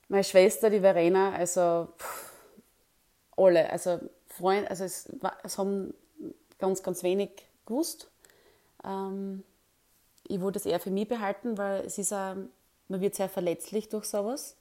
Meine 0.06 0.22
Schwester, 0.22 0.70
die 0.70 0.78
Verena, 0.78 1.32
also 1.32 1.88
pff, 1.98 2.32
alle, 3.36 3.68
also 3.68 3.98
Freunde, 4.28 4.70
also 4.70 4.84
es, 4.84 5.10
es, 5.42 5.58
haben 5.58 5.92
ganz, 6.60 6.84
ganz 6.84 7.02
wenig 7.02 7.30
gewusst. 7.66 8.08
Ähm, 8.84 9.42
ich 10.28 10.40
wollte 10.40 10.60
es 10.60 10.66
eher 10.66 10.78
für 10.78 10.92
mich 10.92 11.08
behalten, 11.08 11.58
weil 11.58 11.84
es 11.84 11.98
ist 11.98 12.12
auch, 12.12 12.36
man 12.86 13.00
wird 13.00 13.16
sehr 13.16 13.28
verletzlich 13.28 13.88
durch 13.88 14.04
sowas. 14.04 14.54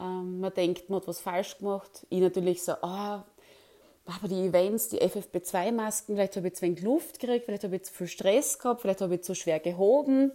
Ähm, 0.00 0.40
man 0.40 0.52
denkt, 0.52 0.90
man 0.90 1.00
hat 1.00 1.06
was 1.06 1.20
falsch 1.20 1.58
gemacht. 1.58 2.06
Ich 2.10 2.20
natürlich 2.20 2.64
so, 2.64 2.74
oh, 2.82 3.20
aber 4.06 4.28
die 4.28 4.46
Events, 4.46 4.88
die 4.88 5.00
FFP2-Masken, 5.00 6.14
vielleicht 6.14 6.36
habe 6.36 6.48
ich 6.48 6.54
zu 6.54 6.62
wenig 6.62 6.82
Luft 6.82 7.18
gekriegt, 7.18 7.46
vielleicht 7.46 7.64
habe 7.64 7.76
ich 7.76 7.84
zu 7.84 7.92
viel 7.92 8.06
Stress 8.06 8.58
gehabt, 8.58 8.82
vielleicht 8.82 9.00
habe 9.00 9.14
ich 9.14 9.22
zu 9.22 9.34
schwer 9.34 9.60
gehoben. 9.60 10.32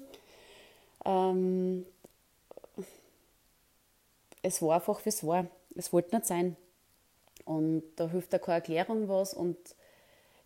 Ähm, 1.06 1.86
es 4.42 4.62
war 4.62 4.76
einfach, 4.76 5.04
wie 5.06 5.10
es 5.10 5.26
war. 5.26 5.46
Es 5.76 5.94
wollte 5.94 6.16
nicht 6.16 6.26
sein. 6.26 6.56
Und 7.46 7.84
da 7.96 8.08
hilft 8.08 8.34
da 8.34 8.40
keine 8.40 8.56
Erklärung 8.56 9.08
was. 9.08 9.34
Und 9.34 9.58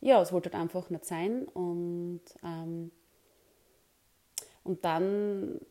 ja, 0.01 0.21
es 0.21 0.33
wollte 0.33 0.51
halt 0.51 0.61
einfach 0.61 0.89
nicht 0.89 1.05
sein. 1.05 1.45
Und, 1.45 2.21
ähm, 2.43 2.91
und 4.65 4.83
dann 4.83 5.61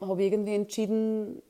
habe 0.00 0.22
ich 0.22 0.32
irgendwie 0.32 0.54
entschieden, 0.54 1.42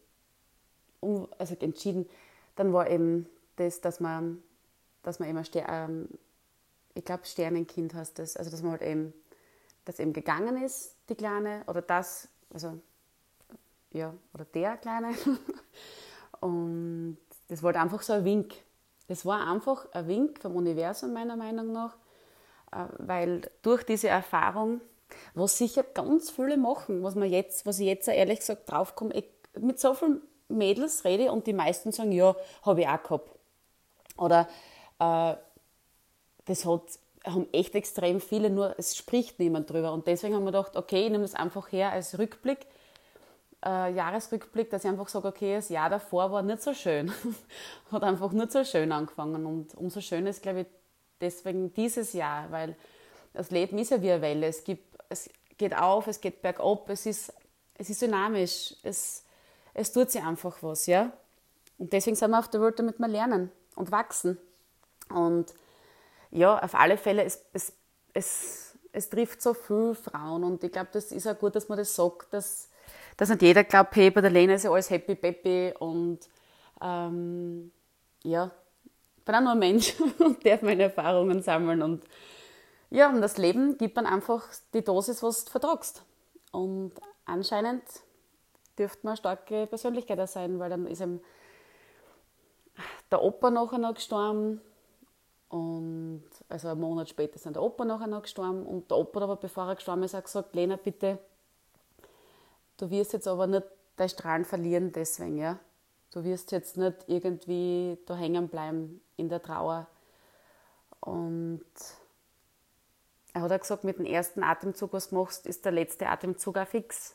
um, 1.01 1.29
also 1.39 1.57
entschieden, 1.59 2.09
dann 2.57 2.73
war 2.73 2.89
eben 2.91 3.29
das, 3.59 3.81
dass 3.81 4.01
man, 4.01 4.43
dass 5.03 5.19
man 5.19 5.29
immer, 5.29 5.43
ähm, 5.55 6.09
ich 6.95 7.05
glaube, 7.05 7.25
Sternenkind 7.25 7.95
heißt 7.95 8.19
das, 8.19 8.37
also 8.37 8.51
dass 8.51 8.63
man 8.63 8.73
halt 8.73 8.83
eben, 8.83 9.13
dass 9.85 9.99
eben 9.99 10.13
gegangen 10.13 10.63
ist, 10.63 10.97
die 11.09 11.15
Kleine, 11.15 11.63
oder 11.67 11.83
das, 11.83 12.29
also, 12.53 12.79
ja, 13.93 14.15
oder 14.35 14.45
der 14.45 14.77
Kleine. 14.77 15.15
Und 16.41 17.19
das 17.49 17.63
war 17.63 17.73
halt 17.73 17.83
einfach 17.83 18.03
so 18.03 18.13
ein 18.13 18.25
Wink. 18.25 18.55
Das 19.09 19.25
war 19.25 19.47
einfach 19.51 19.91
ein 19.93 20.07
Wink 20.07 20.41
vom 20.41 20.57
Universum, 20.57 21.13
meiner 21.13 21.37
Meinung 21.37 21.73
nach, 21.73 21.97
äh, 22.73 22.85
weil 22.99 23.51
durch 23.63 23.85
diese 23.85 24.09
Erfahrung, 24.09 24.81
was 25.35 25.57
sicher 25.57 25.83
ganz 25.83 26.31
viele 26.31 26.59
machen, 26.59 27.03
was, 27.03 27.15
man 27.15 27.31
jetzt, 27.31 27.65
was 27.65 27.79
ich 27.79 27.87
jetzt 27.87 28.09
ehrlich 28.09 28.41
gesagt 28.41 28.71
draufkomme, 28.71 29.25
mit 29.59 29.81
so 29.81 29.95
vielen 29.95 30.21
Mädels 30.49 31.05
rede 31.05 31.33
und 31.33 31.47
die 31.47 31.53
meisten 31.53 31.93
sagen, 31.93 32.13
ja, 32.13 32.37
habe 32.63 32.83
ich 32.83 32.89
auch 32.89 33.03
gehabt. 33.03 33.38
Oder 34.19 34.49
äh, 34.99 35.35
das 36.45 36.65
hat, 36.65 36.83
haben 37.25 37.47
echt 37.53 37.75
extrem 37.75 38.21
viele, 38.21 38.51
nur 38.51 38.75
es 38.79 38.97
spricht 38.97 39.39
niemand 39.39 39.71
drüber. 39.71 39.93
Und 39.93 40.07
deswegen 40.07 40.35
haben 40.35 40.45
wir 40.45 40.53
gedacht, 40.53 40.77
okay, 40.77 41.05
ich 41.05 41.11
nehme 41.11 41.25
das 41.25 41.35
einfach 41.35 41.71
her 41.73 41.93
als 41.93 42.19
Rückblick, 42.19 42.67
äh, 43.65 43.93
Jahresrückblick, 43.93 44.71
dass 44.71 44.85
ich 44.85 44.91
einfach 44.91 45.09
sage, 45.09 45.29
okay, 45.29 45.57
das 45.57 45.69
Jahr 45.69 45.91
davor 45.91 46.31
war 46.31 46.43
nicht 46.43 46.63
so 46.63 46.75
schön. 46.75 47.13
hat 47.93 48.03
einfach 48.03 48.33
nicht 48.33 48.53
so 48.53 48.65
schön 48.65 48.93
angefangen. 48.93 49.47
Und 49.47 49.75
umso 49.75 50.01
schöner 50.01 50.31
ist, 50.31 50.43
glaube 50.43 50.61
ich, 50.61 50.67
deswegen 51.21 51.73
dieses 51.75 52.13
Jahr, 52.13 52.51
weil 52.51 52.77
das 53.35 53.51
Leben 53.51 53.79
ist 53.79 53.91
ja 53.91 54.01
wie 54.01 54.13
eine 54.13 54.23
Welle. 54.23 54.47
Es, 54.47 54.65
gibt, 54.65 54.97
es 55.09 55.29
geht 55.57 55.77
auf, 55.77 56.07
es 56.07 56.21
geht 56.21 56.41
bergab, 56.41 56.89
es 56.91 57.07
ist, 57.07 57.33
es 57.75 57.91
ist 57.91 58.01
dynamisch. 58.01 58.75
Es, 58.83 59.25
es 59.75 59.93
tut 59.93 60.11
sich 60.11 60.23
einfach 60.23 60.57
was, 60.63 60.87
ja. 60.87 61.13
Und 61.79 61.93
deswegen 61.93 62.17
sind 62.17 62.31
wir 62.31 62.39
auf 62.39 62.49
der 62.49 62.61
Welt, 62.61 62.79
damit 62.79 62.99
wir 62.99 63.09
lernen 63.09 63.51
und 63.79 63.93
wachsen. 63.93 64.39
Und 65.09 65.55
ja, 66.31 66.59
auf 66.59 66.75
alle 66.75 66.99
Fälle, 66.99 67.25
es, 67.25 67.45
es, 67.53 67.73
es, 68.13 68.79
es 68.93 69.09
trifft 69.09 69.41
so 69.41 69.55
viele 69.55 69.95
Frauen 69.95 70.45
und 70.45 70.63
ich 70.63 70.73
glaube, 70.73 70.91
das 70.93 71.13
ist 71.13 71.27
auch 71.27 71.39
gut, 71.39 71.57
dass 71.57 71.69
man 71.69 71.79
das 71.79 71.95
sagt, 71.95 72.33
dass 72.33 72.69
dass 73.19 73.31
nicht 73.31 73.43
jeder 73.43 73.65
glaubt, 73.65 73.97
hey, 73.97 74.11
bei 74.11 74.21
der 74.21 74.31
Lena 74.31 74.55
ist 74.55 74.63
ja 74.63 74.71
alles 74.71 74.91
happy 74.91 75.17
peppy 75.17 75.75
und 75.79 76.21
ähm, 76.81 77.73
ja, 78.23 78.51
ich 79.17 79.25
bin 79.25 79.35
auch 79.35 79.41
nur 79.41 79.53
ein 79.53 79.59
Mensch 79.59 79.95
und 80.19 80.47
darf 80.47 80.63
meine 80.63 80.85
Erfahrungen 80.85 81.43
sammeln 81.43 81.83
und 81.83 82.05
ja, 82.91 83.11
und 83.11 83.21
das 83.21 83.37
Leben 83.37 83.77
gibt 83.77 83.97
dann 83.97 84.07
einfach 84.07 84.47
die 84.73 84.83
Dosis, 84.83 85.23
was 85.23 85.45
du 85.45 85.51
vertragst. 85.51 86.03
Und 86.53 86.93
anscheinend 87.27 87.83
dürfte 88.79 89.01
man 89.03 89.11
eine 89.11 89.19
starke 89.19 89.67
Persönlichkeit 89.67 90.27
sein, 90.27 90.59
weil 90.59 90.71
dann 90.71 90.87
ist 90.87 91.03
ihm 91.03 91.21
der 93.11 93.23
Opa 93.23 93.51
nachher 93.51 93.79
noch 93.79 93.95
gestorben 93.95 94.61
und 95.49 96.25
also 96.49 96.69
einen 96.69 96.81
Monat 96.81 97.09
später 97.09 97.37
ist 97.37 97.47
dann 97.47 97.55
der 97.55 97.63
Opa 97.63 97.85
nachher 97.85 98.07
noch 98.07 98.23
gestorben 98.23 98.67
und 98.67 98.91
der 98.91 98.99
Opa 98.99 99.21
aber, 99.21 99.37
bevor 99.37 99.67
er 99.69 99.77
gestorben 99.77 100.03
ist, 100.03 100.15
hat 100.15 100.25
gesagt, 100.25 100.55
Lena, 100.55 100.77
bitte, 100.77 101.19
du 102.77 102.91
wirst 102.91 103.13
jetzt 103.13 103.29
aber 103.29 103.47
nicht 103.47 103.65
dein 103.97 104.09
Strahlen 104.09 104.45
verlieren 104.45 104.93
deswegen, 104.93 105.39
ja. 105.39 105.59
Du 106.11 106.25
wirst 106.25 106.53
jetzt 106.53 106.77
nicht 106.77 107.05
irgendwie 107.07 107.99
da 108.07 108.17
hängen 108.17 108.49
bleiben 108.49 109.03
in 109.17 109.29
der 109.29 109.43
Trauer. 109.43 109.87
Und 111.01 111.65
er 113.35 113.43
hat 113.43 113.53
auch 113.53 113.61
gesagt, 113.61 113.85
mit 113.85 113.99
dem 113.99 114.07
ersten 114.07 114.43
Atemzug, 114.43 114.95
was 114.95 115.11
du 115.11 115.17
machst, 115.17 115.47
ist 115.47 115.65
der 115.65 115.73
letzte 115.73 116.09
Atemzug 116.09 116.57
auch 116.57 116.67
fix. 116.67 117.15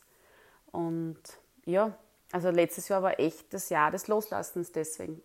Und 0.71 1.19
ja, 1.65 1.97
also 2.31 2.49
letztes 2.49 2.87
Jahr 2.87 3.01
war 3.01 3.19
echt 3.19 3.53
das 3.53 3.69
Jahr 3.69 3.91
des 3.91 4.07
Loslassens 4.07 4.71
deswegen. 4.71 5.21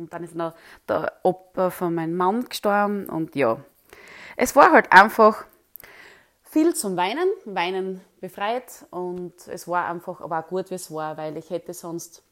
Und 0.00 0.12
dann 0.12 0.24
ist 0.24 0.34
noch 0.34 0.54
der 0.88 1.12
Opa 1.22 1.70
von 1.70 1.94
meinem 1.94 2.16
Mann 2.16 2.48
gestorben 2.48 3.08
und 3.08 3.36
ja, 3.36 3.58
es 4.36 4.56
war 4.56 4.72
halt 4.72 4.90
einfach 4.90 5.44
viel 6.42 6.74
zum 6.74 6.96
Weinen, 6.96 7.28
Weinen 7.44 8.00
befreit 8.20 8.86
und 8.90 9.34
es 9.46 9.68
war 9.68 9.86
einfach 9.86 10.20
aber 10.20 10.40
auch 10.40 10.48
gut, 10.48 10.70
wie 10.70 10.74
es 10.74 10.92
war, 10.92 11.16
weil 11.16 11.36
ich 11.36 11.50
hätte 11.50 11.74
sonst 11.74 12.22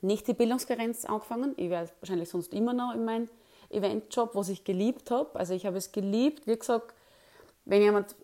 nicht 0.00 0.26
die 0.26 0.34
Bildungsgrenze 0.34 1.08
angefangen. 1.08 1.54
Ich 1.56 1.70
wäre 1.70 1.88
wahrscheinlich 2.00 2.28
sonst 2.28 2.52
immer 2.52 2.72
noch 2.72 2.94
in 2.94 3.04
meinem 3.04 3.28
Eventjob, 3.70 4.34
was 4.34 4.48
ich 4.48 4.64
geliebt 4.64 5.10
habe. 5.10 5.38
Also 5.38 5.54
ich 5.54 5.66
habe 5.66 5.76
es 5.76 5.92
geliebt, 5.92 6.46
wie 6.46 6.58
gesagt, 6.58 6.94
wenn 7.64 7.82
jemand 7.82 8.16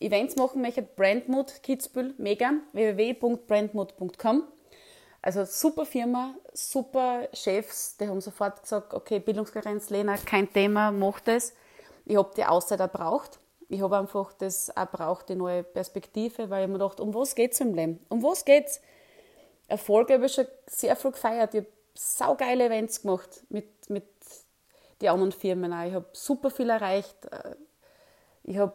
Events 0.00 0.36
machen 0.36 0.62
möchte, 0.62 0.82
Brandmood 0.82 1.62
Kitzbühel, 1.62 2.14
mega, 2.18 2.54
www.brandmood.com. 2.72 4.44
Also 5.24 5.44
super 5.44 5.86
Firma, 5.86 6.34
super 6.52 7.28
Chefs, 7.32 7.96
die 7.96 8.08
haben 8.08 8.20
sofort 8.20 8.60
gesagt, 8.60 8.92
okay, 8.92 9.20
Bildungskarenz, 9.20 9.88
Lena, 9.90 10.16
kein 10.16 10.52
Thema, 10.52 10.90
mach 10.90 11.20
das. 11.20 11.54
Ich 12.04 12.16
habe 12.16 12.32
die 12.36 12.44
Auszeit 12.44 12.80
auch 12.80 12.90
braucht. 12.90 13.38
Ich 13.68 13.80
habe 13.80 13.96
einfach 13.98 14.32
das 14.32 14.76
auch 14.76 14.90
braucht, 14.90 15.28
die 15.28 15.36
neue 15.36 15.62
Perspektive, 15.62 16.50
weil 16.50 16.64
ich 16.64 16.68
mir 16.68 16.74
gedacht, 16.74 16.98
um 16.98 17.14
was 17.14 17.36
geht 17.36 17.52
es 17.52 17.60
im 17.60 17.72
Leben? 17.72 18.04
Um 18.08 18.20
was 18.24 18.44
geht's? 18.44 18.80
Erfolg 19.68 20.10
habe 20.10 20.26
ich 20.26 20.34
schon 20.34 20.46
sehr 20.66 20.96
viel 20.96 21.12
gefeiert. 21.12 21.54
Ich 21.54 21.60
habe 21.60 21.72
saugeile 21.94 22.66
Events 22.66 23.02
gemacht 23.02 23.44
mit, 23.48 23.88
mit 23.88 24.08
den 25.00 25.08
anderen 25.08 25.32
Firmen 25.32 25.72
auch. 25.72 25.86
Ich 25.86 25.94
habe 25.94 26.06
super 26.12 26.50
viel 26.50 26.68
erreicht. 26.68 27.16
Ich 28.42 28.58
habe 28.58 28.74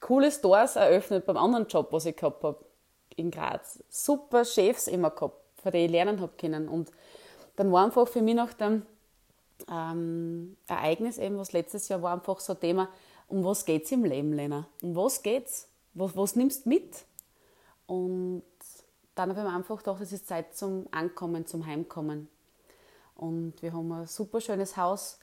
coole 0.00 0.30
Stores 0.30 0.76
eröffnet 0.76 1.24
beim 1.24 1.38
anderen 1.38 1.66
Job, 1.66 1.88
was 1.90 2.04
ich 2.04 2.16
gehabt 2.16 2.44
habe 2.44 2.62
in 3.16 3.30
Graz 3.30 3.82
super 3.88 4.44
Chefs 4.44 4.86
immer 4.86 5.10
gehabt, 5.10 5.36
von 5.62 5.72
denen 5.72 5.86
ich 5.86 5.90
lernen 5.90 6.20
habe 6.20 6.32
können. 6.38 6.68
Und 6.68 6.90
dann 7.56 7.70
war 7.72 7.84
einfach 7.84 8.08
für 8.08 8.22
mich 8.22 8.34
nach 8.34 8.52
dem 8.54 8.82
ähm, 9.70 10.56
Ereignis, 10.66 11.18
eben, 11.18 11.38
was 11.38 11.52
letztes 11.52 11.88
Jahr 11.88 12.02
war, 12.02 12.14
einfach 12.14 12.40
so 12.40 12.54
ein 12.54 12.60
Thema, 12.60 12.88
um 13.28 13.44
was 13.44 13.64
geht 13.64 13.84
es 13.84 13.92
im 13.92 14.04
Leben, 14.04 14.32
Lena? 14.32 14.66
Um 14.82 14.94
was 14.96 15.22
geht's? 15.22 15.68
Was, 15.94 16.16
was 16.16 16.36
nimmst 16.36 16.64
du 16.64 16.70
mit? 16.70 17.04
Und 17.86 18.42
dann 19.14 19.30
habe 19.30 19.40
ich 19.40 19.46
mir 19.46 19.54
einfach 19.54 19.78
gedacht, 19.78 20.00
es 20.00 20.12
ist 20.12 20.26
Zeit 20.26 20.56
zum 20.56 20.86
Ankommen, 20.90 21.46
zum 21.46 21.66
Heimkommen. 21.66 22.28
Und 23.14 23.60
wir 23.62 23.72
haben 23.72 23.92
ein 23.92 24.06
super 24.06 24.40
schönes 24.40 24.76
Haus 24.76 25.18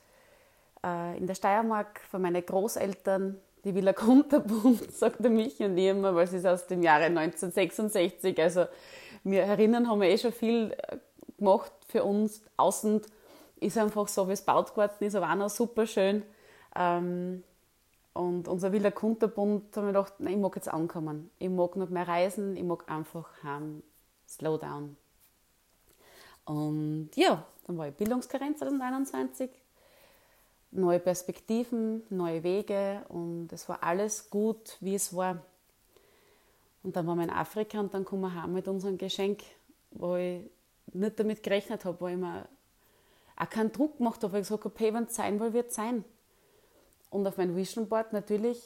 äh, 0.84 1.18
in 1.18 1.28
der 1.28 1.36
Steiermark 1.36 2.00
von 2.10 2.22
meinen 2.22 2.46
Großeltern 2.46 3.40
die 3.64 3.76
Villa 3.76 3.94
Kunterbund, 3.94 4.92
sagt 4.92 5.24
der 5.24 5.32
Michi 5.32 5.66
und 5.66 5.78
ich 5.78 5.88
immer, 5.88 6.16
weil 6.16 6.28
sie 6.28 6.38
ist 6.38 6.46
aus 6.46 6.68
dem 6.68 6.82
Jahre 6.82 7.06
1966. 7.06 8.42
Also 8.42 8.66
wir 9.24 9.44
erinnern, 9.44 9.90
haben 9.90 10.02
wir 10.02 10.10
eh 10.10 10.18
schon 10.18 10.32
viel 10.32 10.76
äh, 10.78 10.98
gemacht 11.38 11.72
für 11.88 12.04
uns. 12.04 12.42
Außen 12.58 13.02
ist 13.60 13.78
einfach 13.78 14.08
so, 14.08 14.28
wie 14.28 14.34
es 14.34 14.42
baut 14.42 14.72
geworden 14.72 14.94
ist, 15.00 15.16
aber 15.16 15.32
auch 15.32 15.36
noch 15.36 15.50
super 15.50 15.86
schön. 15.86 16.24
Ähm, 16.76 17.44
und 18.14 18.48
unser 18.48 18.72
Villa 18.72 18.92
Kunterbund 18.92 19.76
haben 19.76 19.86
wir 19.86 19.94
gedacht, 19.94 20.14
nein, 20.20 20.34
ich 20.34 20.40
mag 20.40 20.56
jetzt 20.56 20.68
ankommen. 20.68 21.30
Ich 21.40 21.50
mag 21.50 21.76
noch 21.76 21.90
mehr 21.90 22.08
reisen, 22.08 22.56
ich 22.56 22.64
mag 22.64 22.90
einfach 22.90 23.28
heim, 23.44 23.84
slow 24.28 24.58
down. 24.58 24.98
Und 26.46 27.12
ja, 27.16 27.46
dann 27.68 27.78
war 27.78 27.88
ich 27.88 27.94
Bildungskarenz 27.94 28.60
2021 28.60 29.52
neue 30.72 31.00
Perspektiven, 31.00 32.04
neue 32.10 32.44
Wege 32.44 33.04
und 33.10 33.52
es 33.52 33.68
war 33.68 33.84
alles 33.84 34.30
gut, 34.30 34.78
wie 34.80 34.96
es 34.96 35.16
war. 35.16 35.44
Und 36.84 36.96
dann 36.96 37.08
waren 37.08 37.18
wir 37.18 37.24
in 37.24 37.30
Afrika 37.30 37.80
und 37.80 37.94
dann 37.94 38.06
kommen 38.06 38.22
wir 38.22 38.34
heim 38.42 38.54
mit 38.54 38.68
unserem 38.68 38.98
Geschenk, 38.98 39.44
wo 39.92 40.16
ich 40.16 40.42
nicht 40.94 41.20
damit 41.20 41.44
gerechnet 41.44 41.86
habe, 41.86 42.00
wo 42.00 42.08
ich 42.08 42.18
mir 42.18 42.48
auch 43.36 43.50
keinen 43.50 43.72
Druck 43.72 43.98
gemacht 43.98 44.24
habe, 44.24 44.34
weil 44.34 44.42
ich 44.42 44.48
gesagt 44.48 44.66
habe, 44.66 44.76
hey, 44.78 44.94
wenn 44.94 45.04
es 45.06 45.16
sein 45.16 45.40
will, 45.40 45.54
wird 45.54 45.70
es 45.70 45.76
sein. 45.76 46.04
Und 47.10 47.28
auf 47.28 47.38
meinem 47.38 47.56
Vision 47.56 47.88
Board 47.90 48.14
natürlich, 48.14 48.62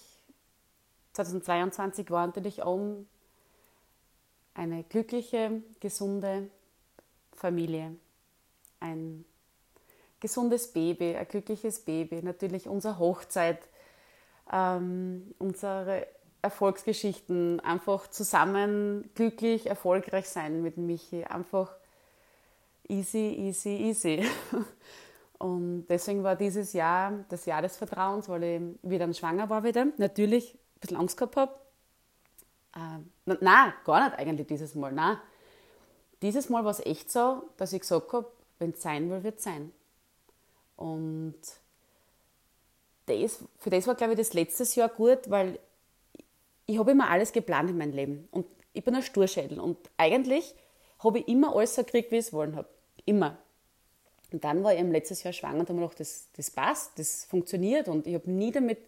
2022 1.14 2.10
war 2.12 2.28
natürlich 2.28 2.62
auch 2.62 3.06
eine 4.54 4.84
glückliche, 4.84 5.64
gesunde 5.80 6.50
Familie, 7.32 7.96
ein 8.80 9.26
gesundes 10.24 10.72
Baby, 10.72 11.16
ein 11.18 11.28
glückliches 11.28 11.82
Baby, 11.82 12.24
natürlich 12.24 12.70
unsere 12.70 12.98
Hochzeit, 12.98 13.60
ähm, 14.52 15.36
unsere 15.38 16.08
Erfolgsgeschichten, 16.42 17.60
einfach 17.60 18.08
zusammen 18.08 19.10
glücklich, 19.16 19.68
erfolgreich 19.68 20.30
sein 20.30 20.62
mit 20.62 20.78
Michi. 20.78 21.26
Einfach 21.26 21.76
easy, 22.88 23.36
easy, 23.38 23.70
easy. 23.70 24.26
Und 25.40 25.88
deswegen 25.88 26.24
war 26.24 26.38
dieses 26.38 26.72
Jahr 26.72 27.26
das 27.28 27.46
Jahr 27.46 27.62
des 27.62 27.76
Vertrauens, 27.76 28.30
weil 28.30 28.44
ich 28.44 28.62
wieder 28.82 29.14
schwanger 29.14 29.50
war 29.50 29.66
wieder. 29.66 29.88
Natürlich 29.98 30.54
ein 30.54 30.80
bisschen 30.80 30.98
Angst 30.98 31.18
gehabt 31.18 31.36
habe. 31.36 31.54
Ähm, 32.78 33.12
nein, 33.26 33.74
gar 33.84 34.06
nicht 34.06 34.18
eigentlich 34.18 34.48
dieses 34.48 34.74
Mal. 34.74 34.94
Nein. 34.94 35.18
Dieses 36.22 36.48
Mal 36.48 36.64
war 36.64 36.72
es 36.72 36.80
echt 36.86 37.12
so, 37.12 37.50
dass 37.58 37.74
ich 37.74 37.82
gesagt 37.82 38.14
habe, 38.14 38.32
wenn 38.60 38.72
es 38.72 38.82
sein 38.82 39.10
will, 39.10 39.24
wird 39.24 39.40
es 39.40 39.44
sein. 39.44 39.74
Und 40.76 41.36
das, 43.06 43.44
für 43.58 43.70
das 43.70 43.88
war, 43.88 43.96
glaube 43.96 44.14
ich, 44.14 44.20
das 44.20 44.34
letztes 44.34 44.76
Jahr 44.76 44.90
gut, 44.90 45.30
weil 45.30 45.60
ich 46.66 46.80
habe 46.80 46.92
immer 46.92 47.10
alles 47.10 47.32
geplant 47.32 47.70
in 47.70 47.78
meinem 47.78 47.94
Leben. 47.94 48.28
Und 48.32 48.46
ich 48.74 48.84
bin 48.84 48.96
ein 48.96 49.04
Sturschädel. 49.04 49.60
Und 49.60 49.78
eigentlich 49.98 50.56
habe 51.00 51.20
ich 51.20 51.28
immer 51.28 51.56
alles 51.56 51.76
so 51.76 51.84
gekriegt, 51.84 52.12
wie 52.12 52.18
ich 52.18 52.28
es 52.28 52.34
wollen 52.34 52.56
habe. 52.56 52.68
Immer. 53.06 53.38
Und 54.32 54.44
dann 54.44 54.64
war 54.64 54.74
ich 54.74 54.80
im 54.80 54.92
letztes 54.92 55.24
Jahr 55.24 55.34
schwanger 55.34 55.60
und 55.60 55.70
habe 55.70 55.74
mir 55.74 55.82
gedacht, 55.82 56.00
das, 56.00 56.28
das 56.36 56.50
passt, 56.50 56.98
das 56.98 57.26
funktioniert. 57.26 57.88
Und 57.88 58.08
ich 58.08 58.16
habe 58.16 58.30
nie 58.32 58.52
damit, 58.52 58.80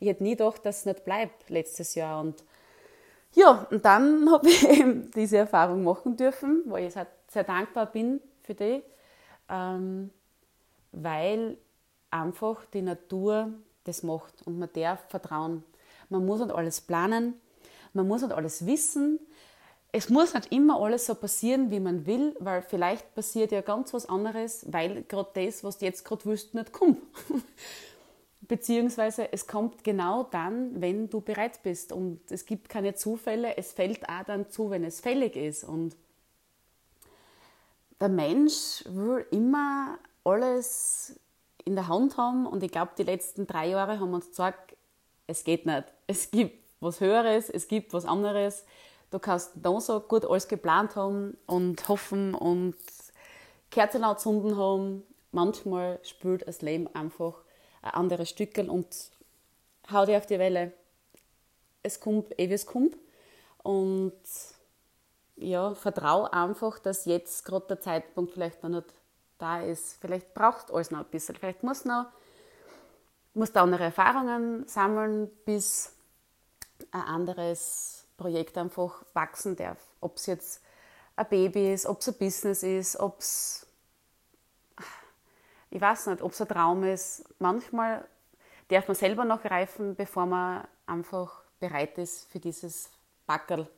ich 0.00 0.08
hätte 0.08 0.22
nie 0.22 0.36
gedacht, 0.36 0.64
dass 0.64 0.78
es 0.78 0.86
nicht 0.86 1.04
bleibt 1.04 1.50
letztes 1.50 1.94
Jahr. 1.94 2.20
Und 2.20 2.42
ja, 3.34 3.66
und 3.70 3.84
dann 3.84 4.30
habe 4.32 4.48
ich 4.48 4.66
eben 4.66 5.10
diese 5.10 5.38
Erfahrung 5.38 5.84
machen 5.84 6.16
dürfen, 6.16 6.62
wo 6.66 6.76
ich 6.76 6.94
sehr, 6.94 7.44
dankbar 7.44 7.86
bin 7.86 8.20
für 8.42 8.54
die. 8.54 8.82
Ähm, 9.50 10.10
weil 11.02 11.56
einfach 12.10 12.64
die 12.66 12.82
Natur 12.82 13.52
das 13.84 14.02
macht 14.02 14.46
und 14.46 14.58
man 14.58 14.70
darf 14.72 15.00
vertrauen. 15.08 15.62
Man 16.08 16.24
muss 16.24 16.40
nicht 16.40 16.54
alles 16.54 16.80
planen, 16.80 17.34
man 17.92 18.08
muss 18.08 18.22
nicht 18.22 18.32
alles 18.32 18.66
wissen. 18.66 19.18
Es 19.92 20.08
muss 20.08 20.34
nicht 20.34 20.50
immer 20.50 20.80
alles 20.80 21.06
so 21.06 21.14
passieren, 21.14 21.70
wie 21.70 21.78
man 21.78 22.04
will, 22.04 22.34
weil 22.40 22.62
vielleicht 22.62 23.14
passiert 23.14 23.52
ja 23.52 23.60
ganz 23.60 23.94
was 23.94 24.08
anderes, 24.08 24.66
weil 24.72 25.04
gerade 25.04 25.30
das, 25.34 25.62
was 25.62 25.78
du 25.78 25.84
jetzt 25.84 26.04
gerade 26.04 26.24
willst, 26.24 26.54
nicht 26.54 26.72
kommt. 26.72 26.98
Beziehungsweise 28.40 29.32
es 29.32 29.46
kommt 29.46 29.84
genau 29.84 30.24
dann, 30.24 30.80
wenn 30.80 31.08
du 31.08 31.20
bereit 31.20 31.62
bist. 31.62 31.92
Und 31.92 32.20
es 32.30 32.44
gibt 32.44 32.68
keine 32.68 32.94
Zufälle, 32.94 33.56
es 33.56 33.72
fällt 33.72 34.08
auch 34.08 34.24
dann 34.24 34.50
zu, 34.50 34.70
wenn 34.70 34.82
es 34.82 35.00
fällig 35.00 35.36
ist. 35.36 35.62
Und 35.62 35.96
der 38.00 38.08
Mensch 38.08 38.84
will 38.88 39.24
immer 39.30 39.98
alles 40.24 41.18
in 41.64 41.74
der 41.74 41.88
Hand 41.88 42.16
haben 42.16 42.46
und 42.46 42.62
ich 42.62 42.72
glaube, 42.72 42.92
die 42.98 43.04
letzten 43.04 43.46
drei 43.46 43.68
Jahre 43.68 44.00
haben 44.00 44.12
uns 44.12 44.28
gesagt, 44.28 44.76
es 45.26 45.44
geht 45.44 45.66
nicht. 45.66 45.84
Es 46.06 46.30
gibt 46.30 46.64
was 46.80 47.00
Höheres, 47.00 47.48
es 47.48 47.68
gibt 47.68 47.92
was 47.92 48.04
anderes. 48.04 48.64
Du 49.10 49.18
kannst 49.18 49.52
da 49.54 49.80
so 49.80 50.00
gut 50.00 50.24
alles 50.24 50.48
geplant 50.48 50.96
haben 50.96 51.36
und 51.46 51.88
hoffen 51.88 52.34
und 52.34 52.76
Kerzen 53.70 54.04
anzünden 54.04 54.56
haben. 54.56 55.02
Manchmal 55.32 55.98
spült 56.02 56.46
das 56.46 56.62
Leben 56.62 56.88
einfach 56.94 57.34
ein 57.82 57.92
anderes 57.92 58.28
Stückel 58.28 58.68
und 58.68 58.86
hau 59.90 60.04
dir 60.04 60.18
auf 60.18 60.26
die 60.26 60.38
Welle. 60.38 60.72
Es 61.82 62.00
kommt, 62.00 62.38
eh 62.38 62.48
wie 62.48 62.54
es 62.54 62.66
kommt. 62.66 62.96
Und 63.62 64.12
ja, 65.36 65.74
vertraue 65.74 66.32
einfach, 66.32 66.78
dass 66.78 67.04
jetzt 67.04 67.44
gerade 67.44 67.66
der 67.66 67.80
Zeitpunkt 67.80 68.32
vielleicht 68.32 68.62
noch 68.62 68.70
nicht 68.70 68.94
da 69.38 69.60
ist. 69.60 69.98
Vielleicht 70.00 70.34
braucht 70.34 70.72
alles 70.72 70.90
noch 70.90 71.00
ein 71.00 71.10
bisschen. 71.10 71.36
Vielleicht 71.36 71.62
muss 71.62 71.84
noch 71.84 72.06
muss 73.34 73.52
da 73.52 73.62
andere 73.62 73.84
Erfahrungen 73.84 74.66
sammeln, 74.66 75.28
bis 75.44 75.92
ein 76.92 77.02
anderes 77.02 78.06
Projekt 78.16 78.56
einfach 78.56 79.04
wachsen 79.12 79.56
darf. 79.56 79.78
Ob 80.00 80.16
es 80.16 80.26
jetzt 80.26 80.62
ein 81.16 81.28
Baby 81.28 81.72
ist, 81.72 81.86
ob 81.86 82.00
es 82.00 82.08
ein 82.08 82.14
Business 82.14 82.62
ist, 82.62 82.96
ob 82.98 83.18
es, 83.18 83.66
ich 85.70 85.80
weiß 85.80 86.06
nicht, 86.06 86.22
ob 86.22 86.32
es 86.32 86.40
ein 86.40 86.48
Traum 86.48 86.84
ist. 86.84 87.24
Manchmal 87.40 88.06
darf 88.68 88.86
man 88.86 88.94
selber 88.94 89.24
noch 89.24 89.44
reifen, 89.44 89.96
bevor 89.96 90.26
man 90.26 90.66
einfach 90.86 91.42
bereit 91.58 91.98
ist 91.98 92.30
für 92.30 92.38
dieses 92.38 92.90
Backerl, 93.26 93.68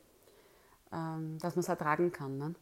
ähm, 0.91 1.39
dass 1.39 1.55
man 1.55 1.61
es 1.61 1.69
ertragen 1.69 2.11
kann. 2.11 2.37
Ne? 2.37 2.55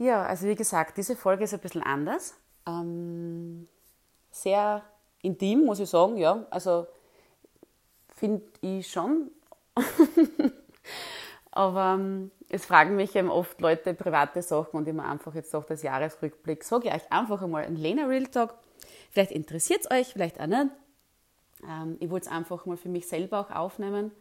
Ja, 0.00 0.24
also 0.24 0.46
wie 0.46 0.54
gesagt, 0.54 0.96
diese 0.96 1.14
Folge 1.14 1.44
ist 1.44 1.52
ein 1.52 1.60
bisschen 1.60 1.82
anders. 1.82 2.34
Ähm, 2.66 3.68
sehr 4.30 4.82
intim, 5.20 5.66
muss 5.66 5.78
ich 5.78 5.90
sagen, 5.90 6.16
ja. 6.16 6.46
Also 6.48 6.86
finde 8.16 8.42
ich 8.62 8.90
schon. 8.90 9.30
Aber 11.50 11.96
ähm, 11.98 12.30
es 12.48 12.64
fragen 12.64 12.96
mich 12.96 13.14
eben 13.14 13.28
oft 13.28 13.60
Leute 13.60 13.92
private 13.92 14.40
Sachen 14.40 14.74
und 14.78 14.88
ich 14.88 14.94
mir 14.94 15.04
einfach 15.04 15.34
jetzt 15.34 15.52
doch 15.52 15.64
das 15.64 15.82
Jahresrückblick 15.82 16.64
sage 16.64 16.88
ich 16.88 16.94
euch 16.94 17.12
einfach 17.12 17.42
einmal 17.42 17.64
ein 17.64 17.76
Lena 17.76 18.06
Real 18.06 18.26
Talk. 18.26 18.54
Vielleicht 19.10 19.32
interessiert 19.32 19.80
es 19.84 19.90
euch, 19.90 20.14
vielleicht 20.14 20.40
auch 20.40 20.46
nicht. 20.46 20.70
Ähm, 21.68 21.98
ich 22.00 22.08
wollte 22.08 22.24
es 22.26 22.32
einfach 22.32 22.64
mal 22.64 22.78
für 22.78 22.88
mich 22.88 23.06
selber 23.06 23.40
auch 23.40 23.50
aufnehmen, 23.50 24.12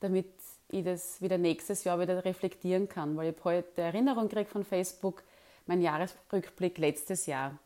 damit 0.00 0.28
ich 0.68 0.84
das 0.84 1.20
wieder 1.20 1.38
nächstes 1.38 1.84
Jahr 1.84 2.00
wieder 2.00 2.24
reflektieren 2.24 2.88
kann, 2.88 3.16
weil 3.16 3.32
ich 3.32 3.44
heute 3.44 3.82
Erinnerung 3.82 4.28
kriege 4.28 4.48
von 4.48 4.64
Facebook, 4.64 5.22
mein 5.66 5.80
Jahresrückblick 5.80 6.78
letztes 6.78 7.26
Jahr, 7.26 7.58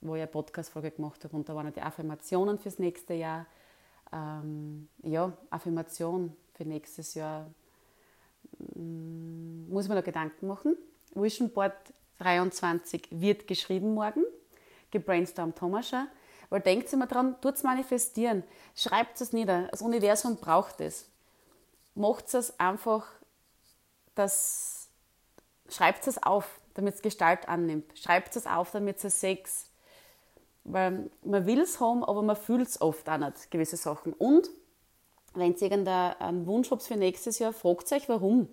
wo 0.00 0.14
ich 0.14 0.22
eine 0.22 0.30
Podcast-Folge 0.30 0.92
gemacht 0.92 1.24
habe 1.24 1.36
und 1.36 1.48
da 1.48 1.54
waren 1.54 1.72
die 1.72 1.82
Affirmationen 1.82 2.58
fürs 2.58 2.78
nächste 2.78 3.14
Jahr. 3.14 3.46
Ähm, 4.12 4.88
ja, 5.02 5.32
Affirmation 5.50 6.36
für 6.54 6.64
nächstes 6.64 7.14
Jahr 7.14 7.50
mm, 8.74 9.68
muss 9.68 9.88
man 9.88 9.96
da 9.96 10.02
Gedanken 10.02 10.46
machen. 10.46 10.76
Vision 11.14 11.50
Board 11.50 11.74
23 12.18 13.08
wird 13.10 13.46
geschrieben 13.46 13.94
morgen, 13.94 14.24
gebrainstormt 14.90 15.56
Thomascher. 15.56 16.08
Weil 16.50 16.60
denkt 16.60 16.92
immer 16.92 17.06
dran, 17.06 17.40
tut 17.40 17.54
es 17.54 17.62
manifestieren, 17.62 18.44
schreibt 18.76 19.18
es 19.20 19.32
nieder. 19.32 19.68
Das 19.68 19.80
Universum 19.80 20.36
braucht 20.36 20.82
es 20.82 21.11
macht 21.94 22.32
es 22.34 22.58
einfach, 22.58 23.06
dass, 24.14 24.88
schreibt 25.68 26.06
es 26.06 26.22
auf, 26.22 26.60
damit 26.74 26.94
es 26.94 27.02
Gestalt 27.02 27.48
annimmt. 27.48 27.98
Schreibt 27.98 28.34
es 28.36 28.46
auf, 28.46 28.70
damit 28.70 29.02
es 29.04 29.20
Sex. 29.20 29.66
Weil 30.64 31.10
man 31.24 31.46
will 31.46 31.60
es 31.60 31.80
haben, 31.80 32.04
aber 32.04 32.22
man 32.22 32.36
fühlt 32.36 32.68
es 32.68 32.80
oft 32.80 33.08
auch 33.08 33.18
nicht, 33.18 33.50
gewisse 33.50 33.76
Sachen. 33.76 34.12
Und 34.12 34.48
wenn 35.34 35.54
ihr 35.54 35.62
irgendeinen 35.62 36.46
Wunsch 36.46 36.70
habt 36.70 36.82
für 36.82 36.96
nächstes 36.96 37.38
Jahr, 37.38 37.52
fragt 37.52 37.90
euch 37.92 38.08
warum. 38.08 38.48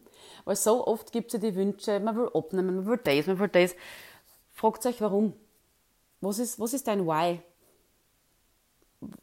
Weil 0.46 0.56
so 0.56 0.88
oft 0.88 1.12
gibt 1.12 1.28
es 1.28 1.34
ja 1.34 1.50
die 1.50 1.56
Wünsche, 1.56 2.00
man 2.00 2.16
will 2.16 2.30
abnehmen, 2.34 2.78
man 2.78 2.86
will 2.86 2.98
das, 2.98 3.28
man 3.28 3.40
will 3.40 3.50
das. 3.50 3.76
Fragt 4.54 4.86
euch 4.86 5.02
warum. 5.02 5.34
Was 6.22 6.40
ist, 6.40 6.60
was 6.60 6.74
ist 6.74 6.88
dein 6.88 7.06
Why? 7.06 7.42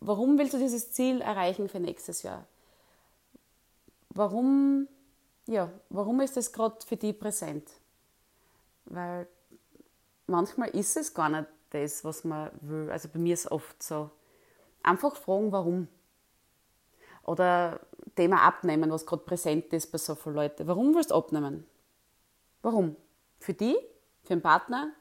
Warum 0.00 0.38
willst 0.38 0.54
du 0.54 0.58
dieses 0.58 0.92
Ziel 0.92 1.20
erreichen 1.20 1.68
für 1.68 1.80
nächstes 1.80 2.22
Jahr? 2.22 2.46
Warum, 4.16 4.88
ja, 5.46 5.70
warum 5.90 6.20
ist 6.22 6.38
das 6.38 6.50
gerade 6.50 6.76
für 6.86 6.96
dich 6.96 7.18
präsent? 7.18 7.70
Weil 8.86 9.28
manchmal 10.26 10.70
ist 10.70 10.96
es 10.96 11.12
gar 11.12 11.28
nicht 11.28 11.46
das, 11.70 12.02
was 12.02 12.24
man 12.24 12.50
will. 12.62 12.90
Also 12.90 13.08
bei 13.10 13.18
mir 13.18 13.34
ist 13.34 13.44
es 13.44 13.52
oft 13.52 13.82
so. 13.82 14.10
Einfach 14.82 15.16
fragen, 15.16 15.52
warum. 15.52 15.88
Oder 17.24 17.80
Thema 18.14 18.40
abnehmen, 18.42 18.90
was 18.90 19.04
gerade 19.04 19.22
präsent 19.22 19.70
ist 19.74 19.92
bei 19.92 19.98
so 19.98 20.14
vielen 20.14 20.36
Leuten. 20.36 20.66
Warum 20.66 20.94
willst 20.94 21.10
du 21.10 21.14
abnehmen? 21.14 21.66
Warum? 22.62 22.96
Für 23.38 23.52
die? 23.52 23.76
Für 24.22 24.34
den 24.34 24.40
Partner? 24.40 24.92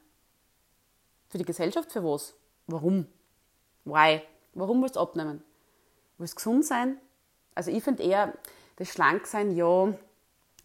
Für 1.30 1.38
die 1.38 1.46
Gesellschaft? 1.46 1.92
Für 1.92 2.04
was? 2.04 2.34
Warum? 2.68 3.08
Why? 3.86 4.22
Warum 4.54 4.82
willst 4.82 4.98
du 4.98 5.00
abnehmen? 5.00 5.42
Willst 6.18 6.34
du 6.34 6.36
gesund 6.38 6.66
sein? 6.66 7.00
Also 7.54 7.72
ich 7.72 7.84
finde 7.84 8.04
eher, 8.04 8.34
das 8.78 8.90
Schlanksein, 8.90 9.56
ja, 9.56 9.94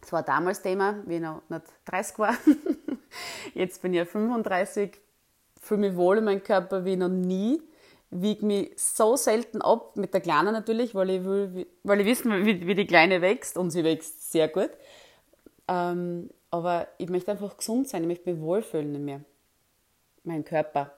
das 0.01 0.11
war 0.11 0.23
damals 0.23 0.61
Thema, 0.61 1.01
wie 1.05 1.15
ich 1.15 1.21
noch 1.21 1.41
nicht 1.49 1.65
30 1.85 2.19
war. 2.19 2.35
Jetzt 3.53 3.81
bin 3.81 3.93
ich 3.93 3.99
ja 3.99 4.05
35, 4.05 4.99
fühle 5.61 5.89
mich 5.89 5.95
wohl 5.95 6.17
in 6.17 6.23
meinem 6.23 6.43
Körper 6.43 6.83
wie 6.85 6.95
noch 6.95 7.09
nie, 7.09 7.61
wiege 8.09 8.45
mich 8.45 8.71
so 8.75 9.15
selten 9.15 9.61
ab, 9.61 9.95
mit 9.95 10.13
der 10.13 10.21
Kleinen 10.21 10.53
natürlich, 10.53 10.95
weil 10.95 11.09
ich, 11.11 11.23
will, 11.23 11.67
weil 11.83 12.01
ich 12.01 12.05
wissen 12.07 12.45
wie, 12.45 12.65
wie 12.67 12.75
die 12.75 12.87
Kleine 12.87 13.21
wächst 13.21 13.57
und 13.57 13.71
sie 13.71 13.83
wächst 13.83 14.31
sehr 14.31 14.47
gut. 14.47 14.71
Ähm, 15.67 16.29
aber 16.49 16.87
ich 16.97 17.09
möchte 17.09 17.31
einfach 17.31 17.55
gesund 17.55 17.87
sein, 17.87 18.01
ich 18.01 18.07
möchte 18.07 18.29
mich 18.29 18.41
wohlfühlen 18.41 18.95
in 18.95 19.05
mir, 19.05 19.21
mein 20.23 20.43
Körper. 20.43 20.91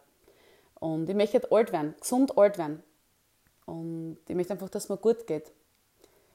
Und 0.80 1.08
ich 1.08 1.15
möchte 1.15 1.52
alt 1.52 1.71
werden, 1.71 1.93
gesund 1.99 2.38
alt 2.38 2.58
werden. 2.58 2.82
Und 3.65 4.17
ich 4.28 4.36
möchte 4.36 4.54
einfach, 4.54 4.69
dass 4.69 4.86
es 4.86 4.89
mir 4.89 4.97
gut 4.97 5.28
geht 5.28 5.52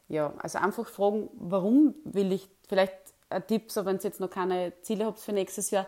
ja, 0.08 0.32
also 0.38 0.58
einfach 0.58 0.88
fragen, 0.88 1.28
warum 1.34 1.94
will 2.04 2.32
ich, 2.32 2.48
vielleicht 2.68 2.94
ein 3.30 3.46
Tipp, 3.46 3.70
so 3.70 3.84
wenn 3.84 3.96
ihr 3.96 4.02
jetzt 4.02 4.20
noch 4.20 4.30
keine 4.30 4.72
Ziele 4.80 5.04
habt 5.04 5.18
für 5.18 5.32
nächstes 5.32 5.70
Jahr, 5.70 5.86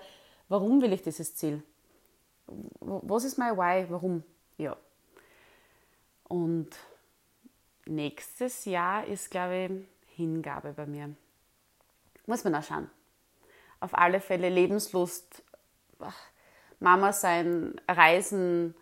warum 0.48 0.82
will 0.82 0.92
ich 0.92 1.02
dieses 1.02 1.34
Ziel? 1.34 1.62
Was 2.80 3.24
ist 3.24 3.38
mein 3.38 3.56
Why? 3.56 3.86
Warum? 3.88 4.24
Ja. 4.58 4.76
Und 6.24 6.70
nächstes 7.86 8.64
Jahr 8.64 9.06
ist, 9.06 9.30
glaube 9.30 9.56
ich, 9.56 10.16
Hingabe 10.16 10.72
bei 10.72 10.86
mir. 10.86 11.14
Muss 12.26 12.44
man 12.44 12.54
auch 12.54 12.62
schauen. 12.62 12.90
Auf 13.80 13.96
alle 13.96 14.20
Fälle 14.20 14.50
Lebenslust, 14.50 15.42
Mama 16.78 17.12
sein, 17.12 17.80
Reisen, 17.88 18.74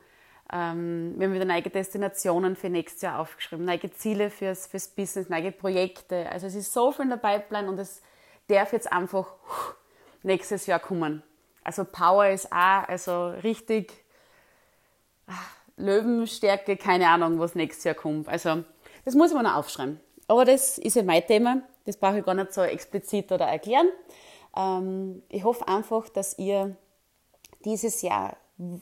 ähm, 0.53 1.15
wir 1.17 1.27
haben 1.27 1.35
wieder 1.35 1.45
neue 1.45 1.63
Destinationen 1.63 2.57
für 2.57 2.71
nächstes 2.71 3.03
Jahr 3.03 3.19
aufgeschrieben, 3.19 3.65
neue 3.65 3.91
Ziele 3.91 4.31
fürs, 4.31 4.67
fürs 4.67 4.89
Business, 4.89 5.29
neue 5.29 5.53
Projekte. 5.53 6.29
Also 6.31 6.47
es 6.47 6.55
ist 6.55 6.73
so 6.73 6.91
viel 6.91 7.05
in 7.05 7.11
der 7.11 7.19
Pipeline 7.19 7.69
und 7.69 7.79
es 7.79 8.03
darf 8.49 8.73
jetzt 8.73 8.91
einfach 8.91 9.27
nächstes 10.23 10.67
Jahr 10.67 10.81
kommen. 10.81 11.23
Also 11.63 11.85
Power 11.85 12.29
ist 12.29 12.51
auch 12.51 12.89
also 12.89 13.29
richtig 13.29 13.93
ah, 15.27 15.33
Löwenstärke, 15.77 16.79
keine 16.79 17.09
Ahnung, 17.09 17.39
was 17.39 17.55
nächstes 17.55 17.85
Jahr 17.85 17.95
kommt. 17.95 18.27
Also 18.29 18.65
das 19.05 19.15
muss 19.15 19.35
man 19.35 19.45
noch 19.45 19.57
aufschreiben. 19.57 20.01
Aber 20.29 20.47
das 20.47 20.79
ist 20.79 20.97
ja 20.97 21.03
mein 21.03 21.27
Thema, 21.27 21.63
das 21.85 21.99
brauche 21.99 22.21
ich 22.21 22.25
gar 22.25 22.35
nicht 22.35 22.55
so 22.55 22.63
explizit 22.63 23.31
oder 23.33 23.47
erklären. 23.47 23.89
Ähm, 24.57 25.23
ich 25.29 25.45
hoffe 25.45 25.69
einfach, 25.69 26.09
dass 26.09 26.39
ihr 26.39 26.75
dieses 27.65 28.01
Jahr 28.01 28.37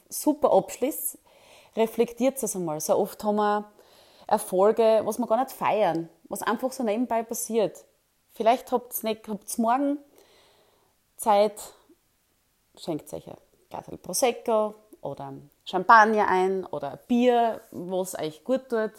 super 0.09 0.53
abschließt, 0.53 1.19
reflektiert 1.77 2.43
es 2.43 2.57
einmal. 2.57 2.81
So 2.81 2.97
oft 2.97 3.23
haben 3.25 3.37
wir 3.37 3.71
Erfolge, 4.27 5.03
was 5.05 5.19
wir 5.19 5.27
gar 5.27 5.39
nicht 5.39 5.53
feiern, 5.53 6.09
was 6.29 6.43
einfach 6.43 6.73
so 6.73 6.83
nebenbei 6.83 7.23
passiert. 7.23 7.85
Vielleicht 8.35 8.73
habt 8.73 9.03
ihr 9.05 9.17
morgen 9.59 9.99
Zeit, 11.17 11.61
schenkt 12.77 13.13
euch 13.13 13.27
ein 13.29 13.37
Glas 13.71 13.87
Prosecco 14.03 14.75
oder 15.01 15.35
Champagner 15.65 16.29
ein 16.29 16.65
oder 16.67 16.93
ein 16.93 16.99
Bier, 17.07 17.61
was 17.71 18.19
euch 18.19 18.45
gut 18.45 18.69
tut. 18.69 18.93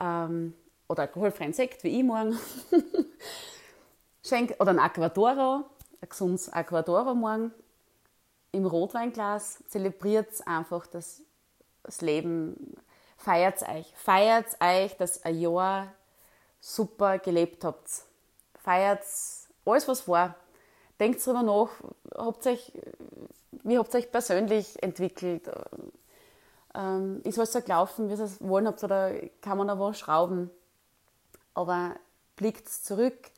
Ähm, 0.00 0.54
oder 0.88 1.02
alkoholfreien 1.02 1.52
Sekt, 1.52 1.84
wie 1.84 1.98
ich 1.98 2.04
morgen. 2.04 2.38
Schenkt, 4.22 4.60
oder 4.60 4.70
ein 4.70 4.78
Aquadoro, 4.78 5.64
ein 6.00 6.08
gesundes 6.08 6.52
Aquadoro 6.52 7.14
morgen 7.14 7.52
im 8.52 8.66
Rotweinglas. 8.66 9.62
Zelebriert 9.68 10.28
einfach 10.46 10.86
das 10.86 11.23
das 11.84 12.00
Leben, 12.00 12.76
feiert 13.16 13.62
euch. 13.62 13.92
Feiert 13.96 14.46
euch, 14.60 14.96
dass 14.96 15.18
ihr 15.18 15.26
ein 15.26 15.40
Jahr 15.40 15.92
super 16.60 17.18
gelebt 17.18 17.64
habt. 17.64 17.88
Feiert 18.62 19.04
alles, 19.64 19.88
was 19.88 20.08
war. 20.08 20.34
Denkt 20.98 21.24
darüber 21.26 21.42
nach, 21.42 21.68
habt 22.14 22.46
euch, 22.46 22.72
wie 23.62 23.78
habt 23.78 23.94
ihr 23.94 23.98
euch 23.98 24.10
persönlich 24.10 24.82
entwickelt? 24.82 25.50
Ähm, 26.74 27.20
ist 27.24 27.38
alles 27.38 27.52
so 27.52 27.60
gelaufen, 27.60 28.08
wie 28.08 28.14
ihr 28.14 28.20
es 28.20 28.40
wollen 28.40 28.66
habt, 28.66 28.82
oder 28.82 29.12
kann 29.40 29.58
man 29.58 29.68
da 29.68 29.78
was 29.78 29.98
schrauben? 29.98 30.50
Aber 31.52 31.94
blickt 32.36 32.68
zurück, 32.68 33.30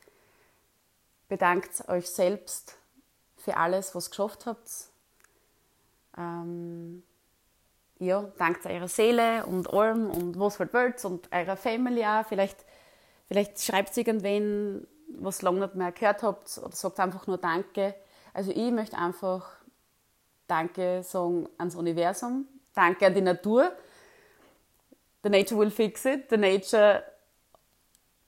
bedankt 1.27 1.87
euch 1.89 2.09
selbst 2.09 2.77
für 3.35 3.57
alles, 3.57 3.93
was 3.93 4.07
ihr 4.07 4.09
geschafft 4.11 4.45
habt. 4.45 4.69
Ähm, 6.17 7.03
ja, 7.99 8.25
dankt 8.37 8.65
eurer 8.65 8.87
Seele 8.87 9.45
und 9.45 9.73
allem 9.73 10.09
und 10.09 10.39
was 10.39 10.59
halt 10.59 11.05
und 11.05 11.31
eurer 11.31 11.57
Family 11.57 12.05
auch. 12.05 12.25
Vielleicht, 12.25 12.57
vielleicht 13.27 13.59
schreibt 13.61 13.95
irgendwen 13.97 14.87
was 15.19 15.41
lange 15.41 15.61
nicht 15.61 15.75
mehr 15.75 15.91
gehört 15.91 16.23
habt 16.23 16.57
oder 16.57 16.75
sagt 16.75 16.99
einfach 16.99 17.27
nur 17.27 17.37
Danke. 17.37 17.95
Also 18.33 18.51
ich 18.51 18.71
möchte 18.71 18.97
einfach 18.97 19.49
Danke 20.47 21.01
sagen 21.03 21.47
ans 21.57 21.75
Universum, 21.75 22.47
Danke 22.73 23.07
an 23.07 23.13
die 23.13 23.21
Natur. 23.21 23.71
The 25.23 25.29
Nature 25.29 25.59
will 25.59 25.71
fix 25.71 26.05
it. 26.05 26.29
The 26.29 26.37
Nature 26.37 27.03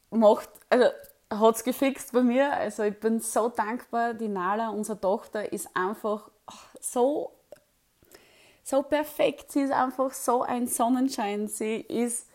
macht, 0.10 0.50
also 0.70 0.86
hat 1.30 1.56
es 1.56 1.64
gefixt 1.64 2.12
bei 2.12 2.24
mir. 2.24 2.52
Also 2.54 2.84
ich 2.84 3.00
bin 3.00 3.20
so 3.20 3.50
dankbar. 3.50 4.16
Die 4.16 4.28
Nala, 4.28 4.70
unsere 4.70 5.00
Tochter, 5.00 5.54
ist 5.54 5.70
einfach 5.76 6.32
so, 6.82 7.39
so 8.70 8.84
perfekt. 8.84 9.52
Sie 9.52 9.62
ist 9.62 9.72
einfach 9.72 10.12
so 10.12 10.44
ein 10.44 10.68
Sonnenschein. 10.68 11.48
Sie 11.48 11.78
ist, 11.82 12.30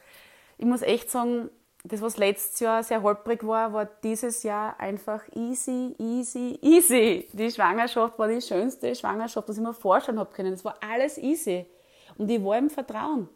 ich 0.58 0.66
muss 0.66 0.82
echt 0.82 1.10
sagen, 1.10 1.50
das, 1.84 2.00
was 2.00 2.16
letztes 2.16 2.60
Jahr 2.60 2.82
sehr 2.82 3.02
holprig 3.02 3.46
war, 3.46 3.72
war 3.72 3.84
dieses 3.84 4.42
Jahr 4.42 4.80
einfach 4.80 5.22
easy, 5.34 5.94
easy, 5.98 6.58
easy. 6.62 7.28
Die 7.32 7.50
Schwangerschaft 7.50 8.18
war 8.18 8.26
die 8.26 8.40
schönste 8.40 8.94
Schwangerschaft, 8.94 9.48
was 9.48 9.58
ich 9.58 9.62
mir 9.62 9.74
vorstellen 9.74 10.18
habe 10.18 10.32
können. 10.32 10.54
Es 10.54 10.64
war 10.64 10.76
alles 10.80 11.18
easy. 11.18 11.66
Und 12.16 12.30
ich 12.30 12.42
war 12.42 12.56
im 12.56 12.70
Vertrauen. 12.70 13.28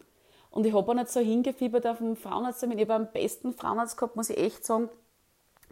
Und 0.51 0.65
ich 0.65 0.73
habe 0.73 0.89
auch 0.89 0.95
nicht 0.95 1.09
so 1.09 1.19
hingefiebert 1.19 1.85
auf 1.85 1.99
dem 1.99 2.15
Frauenarzt. 2.15 2.63
Ich 2.63 2.69
habe 2.69 2.93
am 2.95 3.11
besten 3.11 3.53
Frauenarzt 3.53 3.97
gehabt, 3.97 4.15
muss 4.15 4.31
ich 4.31 4.37
echt 4.37 4.65
sagen, 4.65 4.89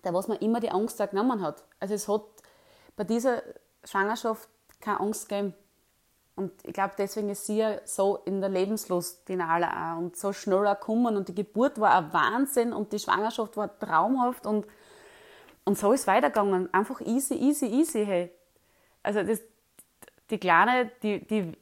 der, 0.04 0.14
was 0.14 0.28
mir 0.28 0.36
immer 0.36 0.60
die 0.60 0.70
Angst 0.70 1.02
auch 1.02 1.10
genommen 1.10 1.42
hat. 1.42 1.64
Also 1.80 1.96
es 1.96 2.08
hat 2.08 2.22
bei 2.96 3.04
dieser 3.04 3.42
Schwangerschaft 3.84 4.48
keine 4.80 5.00
Angst 5.00 5.28
gegeben. 5.28 5.56
Und 6.38 6.52
ich 6.64 6.72
glaube, 6.72 6.94
deswegen 6.96 7.30
ist 7.30 7.48
sie 7.48 7.58
ja 7.58 7.80
so 7.84 8.18
in 8.26 8.42
der 8.42 8.50
Lebenslust, 8.52 9.28
die 9.28 9.36
Nala 9.36 9.96
auch, 9.96 9.98
und 9.98 10.16
so 10.16 10.32
schnell 10.34 10.68
auch 10.68 10.80
gekommen. 10.80 11.18
Und 11.18 11.30
die 11.30 11.34
Geburt 11.34 11.80
war 11.80 11.96
ein 11.96 12.14
Wahnsinn 12.14 12.74
und 12.74 12.94
die 12.94 13.00
Schwangerschaft 13.00 13.58
war 13.58 13.78
traumhaft. 13.80 14.46
Und, 14.46 14.68
und 15.66 15.80
so 15.80 15.94
ist 15.94 16.02
es 16.02 16.08
weitergegangen. 16.08 16.72
Einfach 16.72 17.02
easy, 17.02 17.34
easy, 17.34 17.66
easy. 17.66 18.06
Hey. 18.06 18.32
Also 19.02 19.24
das, 19.24 19.42
die 20.30 20.38
Kleine, 20.38 20.92
die, 21.02 21.26
die 21.26 21.54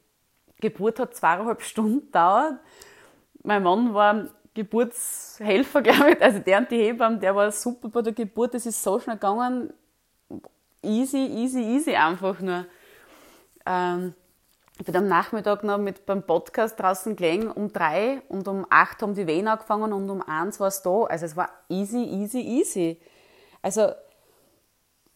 Geburt 0.60 1.00
hat 1.00 1.16
zweieinhalb 1.16 1.62
Stunden 1.62 2.00
gedauert. 2.00 2.58
Mein 3.44 3.62
Mann 3.62 3.94
war 3.94 4.26
Geburtshelfer, 4.52 5.80
glaube 5.82 6.10
ich. 6.10 6.22
Also 6.22 6.40
der 6.40 6.58
und 6.58 6.70
die 6.70 6.82
Hebamme, 6.82 7.16
der 7.16 7.34
war 7.34 7.50
super 7.50 7.88
bei 7.88 8.02
der 8.02 8.12
Geburt. 8.12 8.52
Das 8.52 8.66
ist 8.66 8.82
so 8.82 9.00
schnell 9.00 9.16
gegangen. 9.16 9.72
Easy, 10.82 11.16
easy, 11.16 11.62
easy 11.62 11.94
einfach 11.94 12.38
nur. 12.40 12.66
Ähm, 13.64 14.12
ich 14.78 14.84
bin 14.84 14.94
am 14.94 15.08
Nachmittag 15.08 15.64
noch 15.64 15.78
mit 15.78 16.04
beim 16.04 16.22
Podcast 16.22 16.78
draußen 16.78 17.16
gelegen 17.16 17.50
um 17.50 17.72
drei 17.72 18.20
und 18.28 18.46
um 18.46 18.66
acht 18.68 19.00
haben 19.00 19.14
die 19.14 19.26
Wehen 19.26 19.48
angefangen 19.48 19.92
und 19.92 20.10
um 20.10 20.20
eins 20.20 20.60
war 20.60 20.68
es 20.68 20.82
da. 20.82 21.04
Also 21.04 21.24
es 21.24 21.36
war 21.36 21.48
easy, 21.70 22.02
easy, 22.04 22.40
easy. 22.40 23.00
Also 23.62 23.92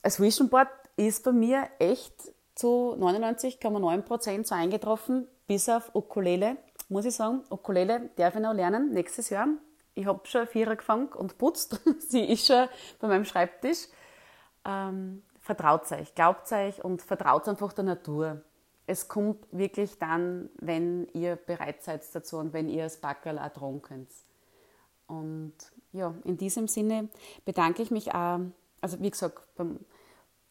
das 0.02 0.18
Vision 0.18 0.48
Board 0.48 0.68
ist 0.96 1.24
bei 1.24 1.32
mir 1.32 1.68
echt 1.78 2.14
zu 2.54 2.96
99,9 2.98 4.02
Prozent 4.02 4.46
so 4.46 4.54
eingetroffen, 4.54 5.28
bis 5.46 5.68
auf 5.68 5.94
Ukulele. 5.94 6.56
Muss 6.88 7.04
ich 7.04 7.14
sagen, 7.14 7.42
Ukulele 7.50 8.10
darf 8.16 8.34
ich 8.34 8.40
noch 8.40 8.54
lernen 8.54 8.92
nächstes 8.92 9.28
Jahr. 9.28 9.46
Ich 9.94 10.06
habe 10.06 10.26
schon 10.26 10.46
Vierer 10.46 10.76
gefangen 10.76 11.08
und 11.08 11.36
putzt. 11.36 11.78
Sie 11.98 12.24
ist 12.24 12.46
schon 12.46 12.66
bei 12.98 13.08
meinem 13.08 13.26
Schreibtisch. 13.26 13.88
Ähm, 14.64 15.22
vertraut 15.38 15.90
euch, 15.92 16.14
glaubt 16.14 16.50
euch 16.50 16.82
und 16.82 17.02
vertraut 17.02 17.46
einfach 17.46 17.74
der 17.74 17.84
Natur 17.84 18.42
es 18.90 19.06
kommt 19.06 19.46
wirklich 19.52 19.98
dann, 19.98 20.50
wenn 20.56 21.06
ihr 21.12 21.36
bereit 21.36 21.82
seid 21.82 22.02
dazu 22.12 22.38
und 22.38 22.52
wenn 22.52 22.68
ihr 22.68 22.82
das 22.82 22.96
Backerl 22.96 23.38
auch 23.38 23.82
könnt. 23.82 24.10
Und 25.06 25.54
ja, 25.92 26.12
in 26.24 26.36
diesem 26.36 26.66
Sinne 26.66 27.08
bedanke 27.44 27.82
ich 27.82 27.92
mich 27.92 28.12
auch, 28.12 28.40
also 28.80 29.00
wie 29.00 29.10
gesagt, 29.10 29.42
beim, 29.54 29.78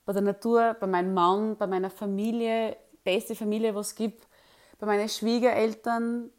bei 0.06 0.14
der 0.14 0.22
Natur, 0.22 0.78
bei 0.80 0.88
meinem 0.88 1.14
Mann, 1.14 1.58
bei 1.58 1.68
meiner 1.68 1.90
Familie, 1.90 2.78
beste 3.04 3.36
Familie, 3.36 3.76
was 3.76 3.88
es 3.88 3.96
gibt, 3.96 4.26
bei 4.80 4.88
meinen 4.88 5.10
Schwiegereltern, 5.10 6.30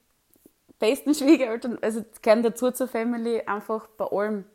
besten 0.78 1.14
Schwiegereltern, 1.14 1.78
also 1.82 2.02
gehören 2.22 2.42
dazu 2.42 2.70
zur 2.70 2.88
Family, 2.88 3.42
einfach 3.42 3.88
bei 3.88 4.06
allem. 4.06 4.46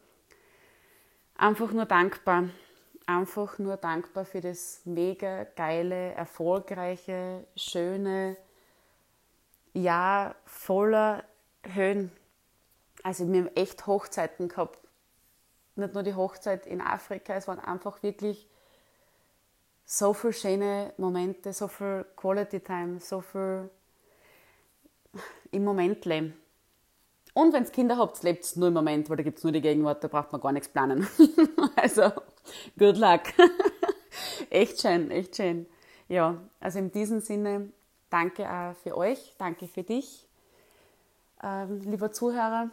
Einfach 1.37 1.71
nur 1.73 1.85
dankbar 1.85 2.49
einfach 3.05 3.59
nur 3.59 3.77
dankbar 3.77 4.25
für 4.25 4.41
das 4.41 4.81
mega 4.85 5.43
geile, 5.55 6.13
erfolgreiche, 6.13 7.45
schöne 7.55 8.37
Jahr 9.73 10.35
voller 10.45 11.23
Höhen. 11.63 12.11
Also 13.03 13.31
wir 13.31 13.41
haben 13.41 13.55
echt 13.55 13.85
Hochzeiten 13.87 14.47
gehabt. 14.47 14.79
Nicht 15.75 15.93
nur 15.93 16.03
die 16.03 16.15
Hochzeit 16.15 16.65
in 16.65 16.81
Afrika, 16.81 17.33
es 17.35 17.47
waren 17.47 17.59
einfach 17.59 18.01
wirklich 18.01 18.47
so 19.85 20.13
viele 20.13 20.33
schöne 20.33 20.93
Momente, 20.97 21.53
so 21.53 21.67
viel 21.67 22.05
Quality 22.15 22.61
Time, 22.61 22.99
so 22.99 23.21
viel 23.21 23.69
im 25.51 25.63
Moment 25.63 26.05
leben. 26.05 26.33
Und 27.33 27.53
wenn 27.53 27.63
es 27.63 27.71
Kinder 27.71 27.97
habt, 27.97 28.23
lebt 28.23 28.45
es 28.45 28.55
nur 28.55 28.69
im 28.69 28.73
Moment, 28.73 29.09
weil 29.09 29.17
da 29.17 29.23
gibt 29.23 29.37
es 29.39 29.43
nur 29.43 29.51
die 29.51 29.61
Gegenwart, 29.61 30.03
da 30.03 30.07
braucht 30.07 30.31
man 30.31 30.39
gar 30.39 30.53
nichts 30.53 30.69
planen. 30.69 31.05
also, 31.75 32.11
good 32.77 32.97
luck. 32.97 33.21
echt 34.49 34.81
schön, 34.81 35.11
echt 35.11 35.35
schön. 35.35 35.65
Ja, 36.07 36.41
also 36.59 36.79
in 36.79 36.91
diesem 36.91 37.19
Sinne, 37.19 37.69
danke 38.09 38.49
auch 38.49 38.75
für 38.75 38.97
euch, 38.97 39.35
danke 39.37 39.67
für 39.67 39.83
dich, 39.83 40.27
ähm, 41.43 41.81
lieber 41.81 42.11
Zuhörer, 42.11 42.69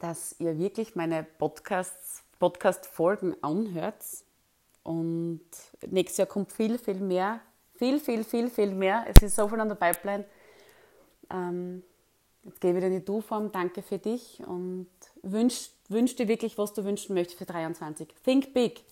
dass 0.00 0.36
ihr 0.38 0.58
wirklich 0.58 0.94
meine 0.94 1.24
Podcast-Folgen 1.38 3.36
anhört. 3.42 4.04
Und 4.82 5.40
nächstes 5.88 6.18
Jahr 6.18 6.28
kommt 6.28 6.52
viel, 6.52 6.78
viel 6.78 7.00
mehr. 7.00 7.40
Viel, 7.74 7.98
viel, 8.00 8.24
viel, 8.24 8.50
viel 8.50 8.72
mehr. 8.72 9.04
Es 9.08 9.22
ist 9.22 9.36
so 9.36 9.48
viel 9.48 9.60
an 9.60 9.68
der 9.68 9.76
Pipeline. 9.76 10.24
Ähm, 11.30 11.82
Jetzt 12.46 12.60
gehe 12.60 12.70
ich 12.70 12.76
wieder 12.76 12.86
in 12.86 12.92
die 12.92 13.04
Du-Form. 13.04 13.50
Danke 13.50 13.82
für 13.82 13.98
dich 13.98 14.40
und 14.46 14.86
wünsch, 15.22 15.70
wünsch 15.90 16.16
dir 16.16 16.28
wirklich, 16.28 16.58
was 16.58 16.72
du 16.72 16.84
wünschen 16.84 17.14
möchtest 17.14 17.38
für 17.38 17.46
23. 17.46 18.08
Think 18.24 18.54
big. 18.54 18.84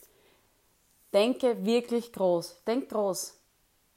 Denke 1.12 1.64
wirklich 1.64 2.12
groß. 2.12 2.64
Denk 2.66 2.88
groß 2.88 3.38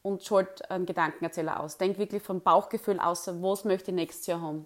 und 0.03 0.23
schalt 0.23 0.69
einen 0.71 0.85
Gedankenerzähler 0.85 1.59
aus. 1.59 1.77
Denk 1.77 1.97
wirklich 1.97 2.23
vom 2.23 2.41
Bauchgefühl 2.41 2.99
aus, 2.99 3.27
was 3.27 3.65
möchte 3.65 3.91
ich 3.91 3.95
nächstes 3.95 4.27
Jahr 4.27 4.41
haben. 4.41 4.65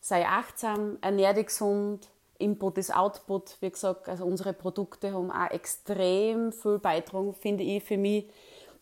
Sei 0.00 0.26
achtsam, 0.26 0.98
ernähr 1.00 1.32
dich 1.32 1.46
gesund. 1.46 2.08
Input 2.38 2.78
ist 2.78 2.94
Output. 2.94 3.56
Wie 3.60 3.70
gesagt, 3.70 4.08
also 4.08 4.24
unsere 4.24 4.52
Produkte 4.52 5.12
haben 5.12 5.30
auch 5.30 5.50
extrem 5.50 6.52
viel 6.52 6.78
beitragen, 6.78 7.34
finde 7.34 7.62
ich, 7.62 7.84
für 7.84 7.96
mich, 7.96 8.28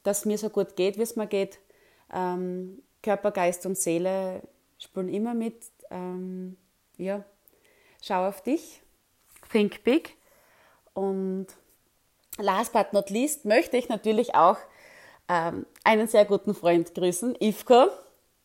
dass 0.03 0.25
mir 0.25 0.39
so 0.39 0.49
gut 0.49 0.77
geht, 0.77 0.97
wie 0.97 1.03
es 1.03 1.17
mir 1.17 1.27
geht. 1.27 1.59
Ähm, 2.13 2.83
Körper, 3.03 3.31
Geist 3.31 3.67
und 3.67 3.77
Seele 3.77 4.43
spielen 4.79 5.11
immer 5.11 5.35
mit. 5.35 5.65
Ähm, 5.91 6.57
ja, 6.97 7.25
schau 8.03 8.27
auf 8.27 8.43
dich, 8.43 8.83
think 9.51 9.85
big. 9.85 10.17
Und 10.95 11.47
last 12.39 12.73
but 12.73 12.93
not 12.93 13.11
least 13.11 13.45
möchte 13.45 13.77
ich 13.77 13.89
natürlich 13.89 14.35
auch 14.35 14.59
ähm, 15.29 15.67
einen 15.85 16.09
sehr 16.09 16.25
guten 16.25 16.55
Freund 16.55 16.95
grüßen, 16.95 17.37
Ivko. 17.41 17.89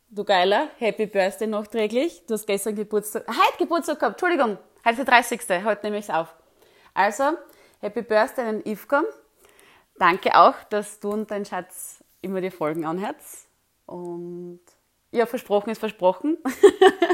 Du 0.10 0.24
Geiler, 0.24 0.70
Happy 0.78 1.08
Birthday 1.08 1.48
nachträglich. 1.48 2.26
Du 2.28 2.36
hast 2.36 2.46
gestern 2.46 2.76
Geburtstag, 2.76 3.26
heute 3.28 3.58
Geburtstag 3.58 4.00
gehabt, 4.00 4.22
Entschuldigung, 4.22 4.58
heute 4.86 5.02
ist 5.02 5.08
der 5.08 5.22
30. 5.38 5.66
Heute 5.66 5.86
nehme 5.86 5.98
ich 5.98 6.06
es 6.06 6.10
auf. 6.10 6.34
Also, 6.94 7.24
Happy 7.82 8.02
Birthday 8.02 8.46
an 8.46 8.62
Ivko. 8.64 8.98
Danke 9.98 10.36
auch, 10.36 10.56
dass 10.70 11.00
du 11.00 11.12
und 11.12 11.32
dein 11.32 11.46
Schatz 11.46 12.04
immer 12.22 12.42
die 12.42 12.52
Folgen 12.52 12.86
anhörst. 12.86 13.48
Und 13.86 14.62
ja, 15.12 15.26
versprochen 15.26 15.70
ist 15.70 15.80
versprochen. 15.80 16.38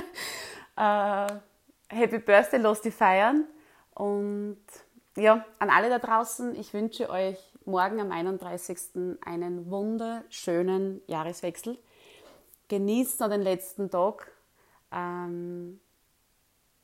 äh, 0.77 1.27
Happy 1.91 2.19
Birthday, 2.19 2.59
los 2.59 2.81
die 2.81 2.91
feiern. 2.91 3.45
Und 3.93 4.61
ja, 5.17 5.45
an 5.59 5.69
alle 5.69 5.89
da 5.89 5.99
draußen, 5.99 6.55
ich 6.55 6.73
wünsche 6.73 7.09
euch 7.09 7.37
morgen 7.65 7.99
am 7.99 8.11
31. 8.11 9.17
einen 9.25 9.69
wunderschönen 9.69 11.01
Jahreswechsel. 11.07 11.77
Genießt 12.69 13.19
noch 13.19 13.29
den 13.29 13.41
letzten 13.41 13.91
Tag. 13.91 14.31
Ähm, 14.93 15.81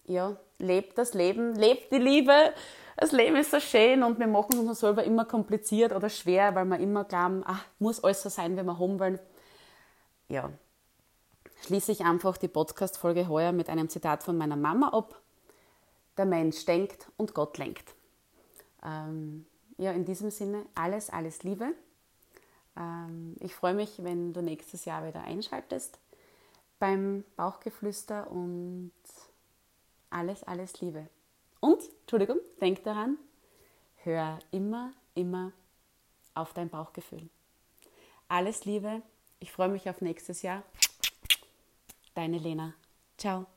ja, 0.06 0.36
lebt 0.60 0.98
das 0.98 1.13
Leben, 1.13 1.56
lebt 1.56 1.91
die 1.91 2.00
Liebe. 2.00 2.54
Das 2.98 3.13
Leben 3.13 3.38
ist 3.38 3.52
so 3.52 3.60
schön 3.62 4.04
und 4.04 4.20
wir 4.20 4.28
machen 4.28 4.60
uns 4.60 4.80
selber 4.80 5.06
immer 5.06 5.24
kompliziert 5.24 5.93
oder 5.93 6.10
schwer, 6.10 6.54
weil 6.56 6.65
wir 6.65 6.80
immer 6.80 7.06
glauben, 7.06 7.43
ach, 7.46 7.63
muss 7.80 8.04
alles 8.04 8.24
so 8.24 8.30
sein, 8.30 8.58
wie 8.58 8.63
wir 8.63 8.78
haben 8.78 9.00
wollen. 9.00 9.20
Ja, 10.28 10.50
schließe 11.65 11.91
ich 11.91 12.02
einfach 12.02 12.38
die 12.38 12.48
Podcast-Folge 12.48 13.28
heuer 13.28 13.52
mit 13.52 13.70
einem 13.70 13.89
Zitat 13.89 14.24
von 14.24 14.38
meiner 14.38 14.56
Mama 14.56 14.89
ab. 14.89 15.22
Der 16.17 16.26
Mensch 16.26 16.65
denkt 16.65 17.08
und 17.17 17.34
Gott 17.34 17.58
lenkt. 17.58 17.93
Ähm, 18.84 19.46
ja, 19.78 19.91
in 19.91 20.06
diesem 20.06 20.32
Sinne 20.32 20.65
alles, 20.76 21.10
alles 21.10 21.43
Liebe. 21.43 21.74
Ähm, 22.76 23.36
ich 23.39 23.54
freue 23.56 23.74
mich, 23.74 24.04
wenn 24.04 24.34
du 24.34 24.41
nächstes 24.41 24.86
Jahr 24.86 25.06
wieder 25.08 25.22
einschaltest 25.22 26.00
beim 26.80 27.24
Bauchgeflüster 27.36 28.30
und 28.30 28.91
alles, 30.10 30.43
alles 30.43 30.80
Liebe. 30.82 31.08
Und, 31.60 31.82
Entschuldigung, 32.02 32.38
denk 32.62 32.84
daran, 32.84 33.17
hör 34.04 34.39
immer, 34.52 34.93
immer 35.15 35.52
auf 36.34 36.54
dein 36.54 36.70
Bauchgefühl. 36.70 37.30
Alles 38.28 38.65
Liebe, 38.65 39.02
ich 39.39 39.52
freue 39.52 39.70
mich 39.70 39.89
auf 39.89 40.02
nächstes 40.02 40.41
Jahr. 40.41 40.63
Deine 42.17 42.39
Lena. 42.39 42.73
Ciao. 43.15 43.57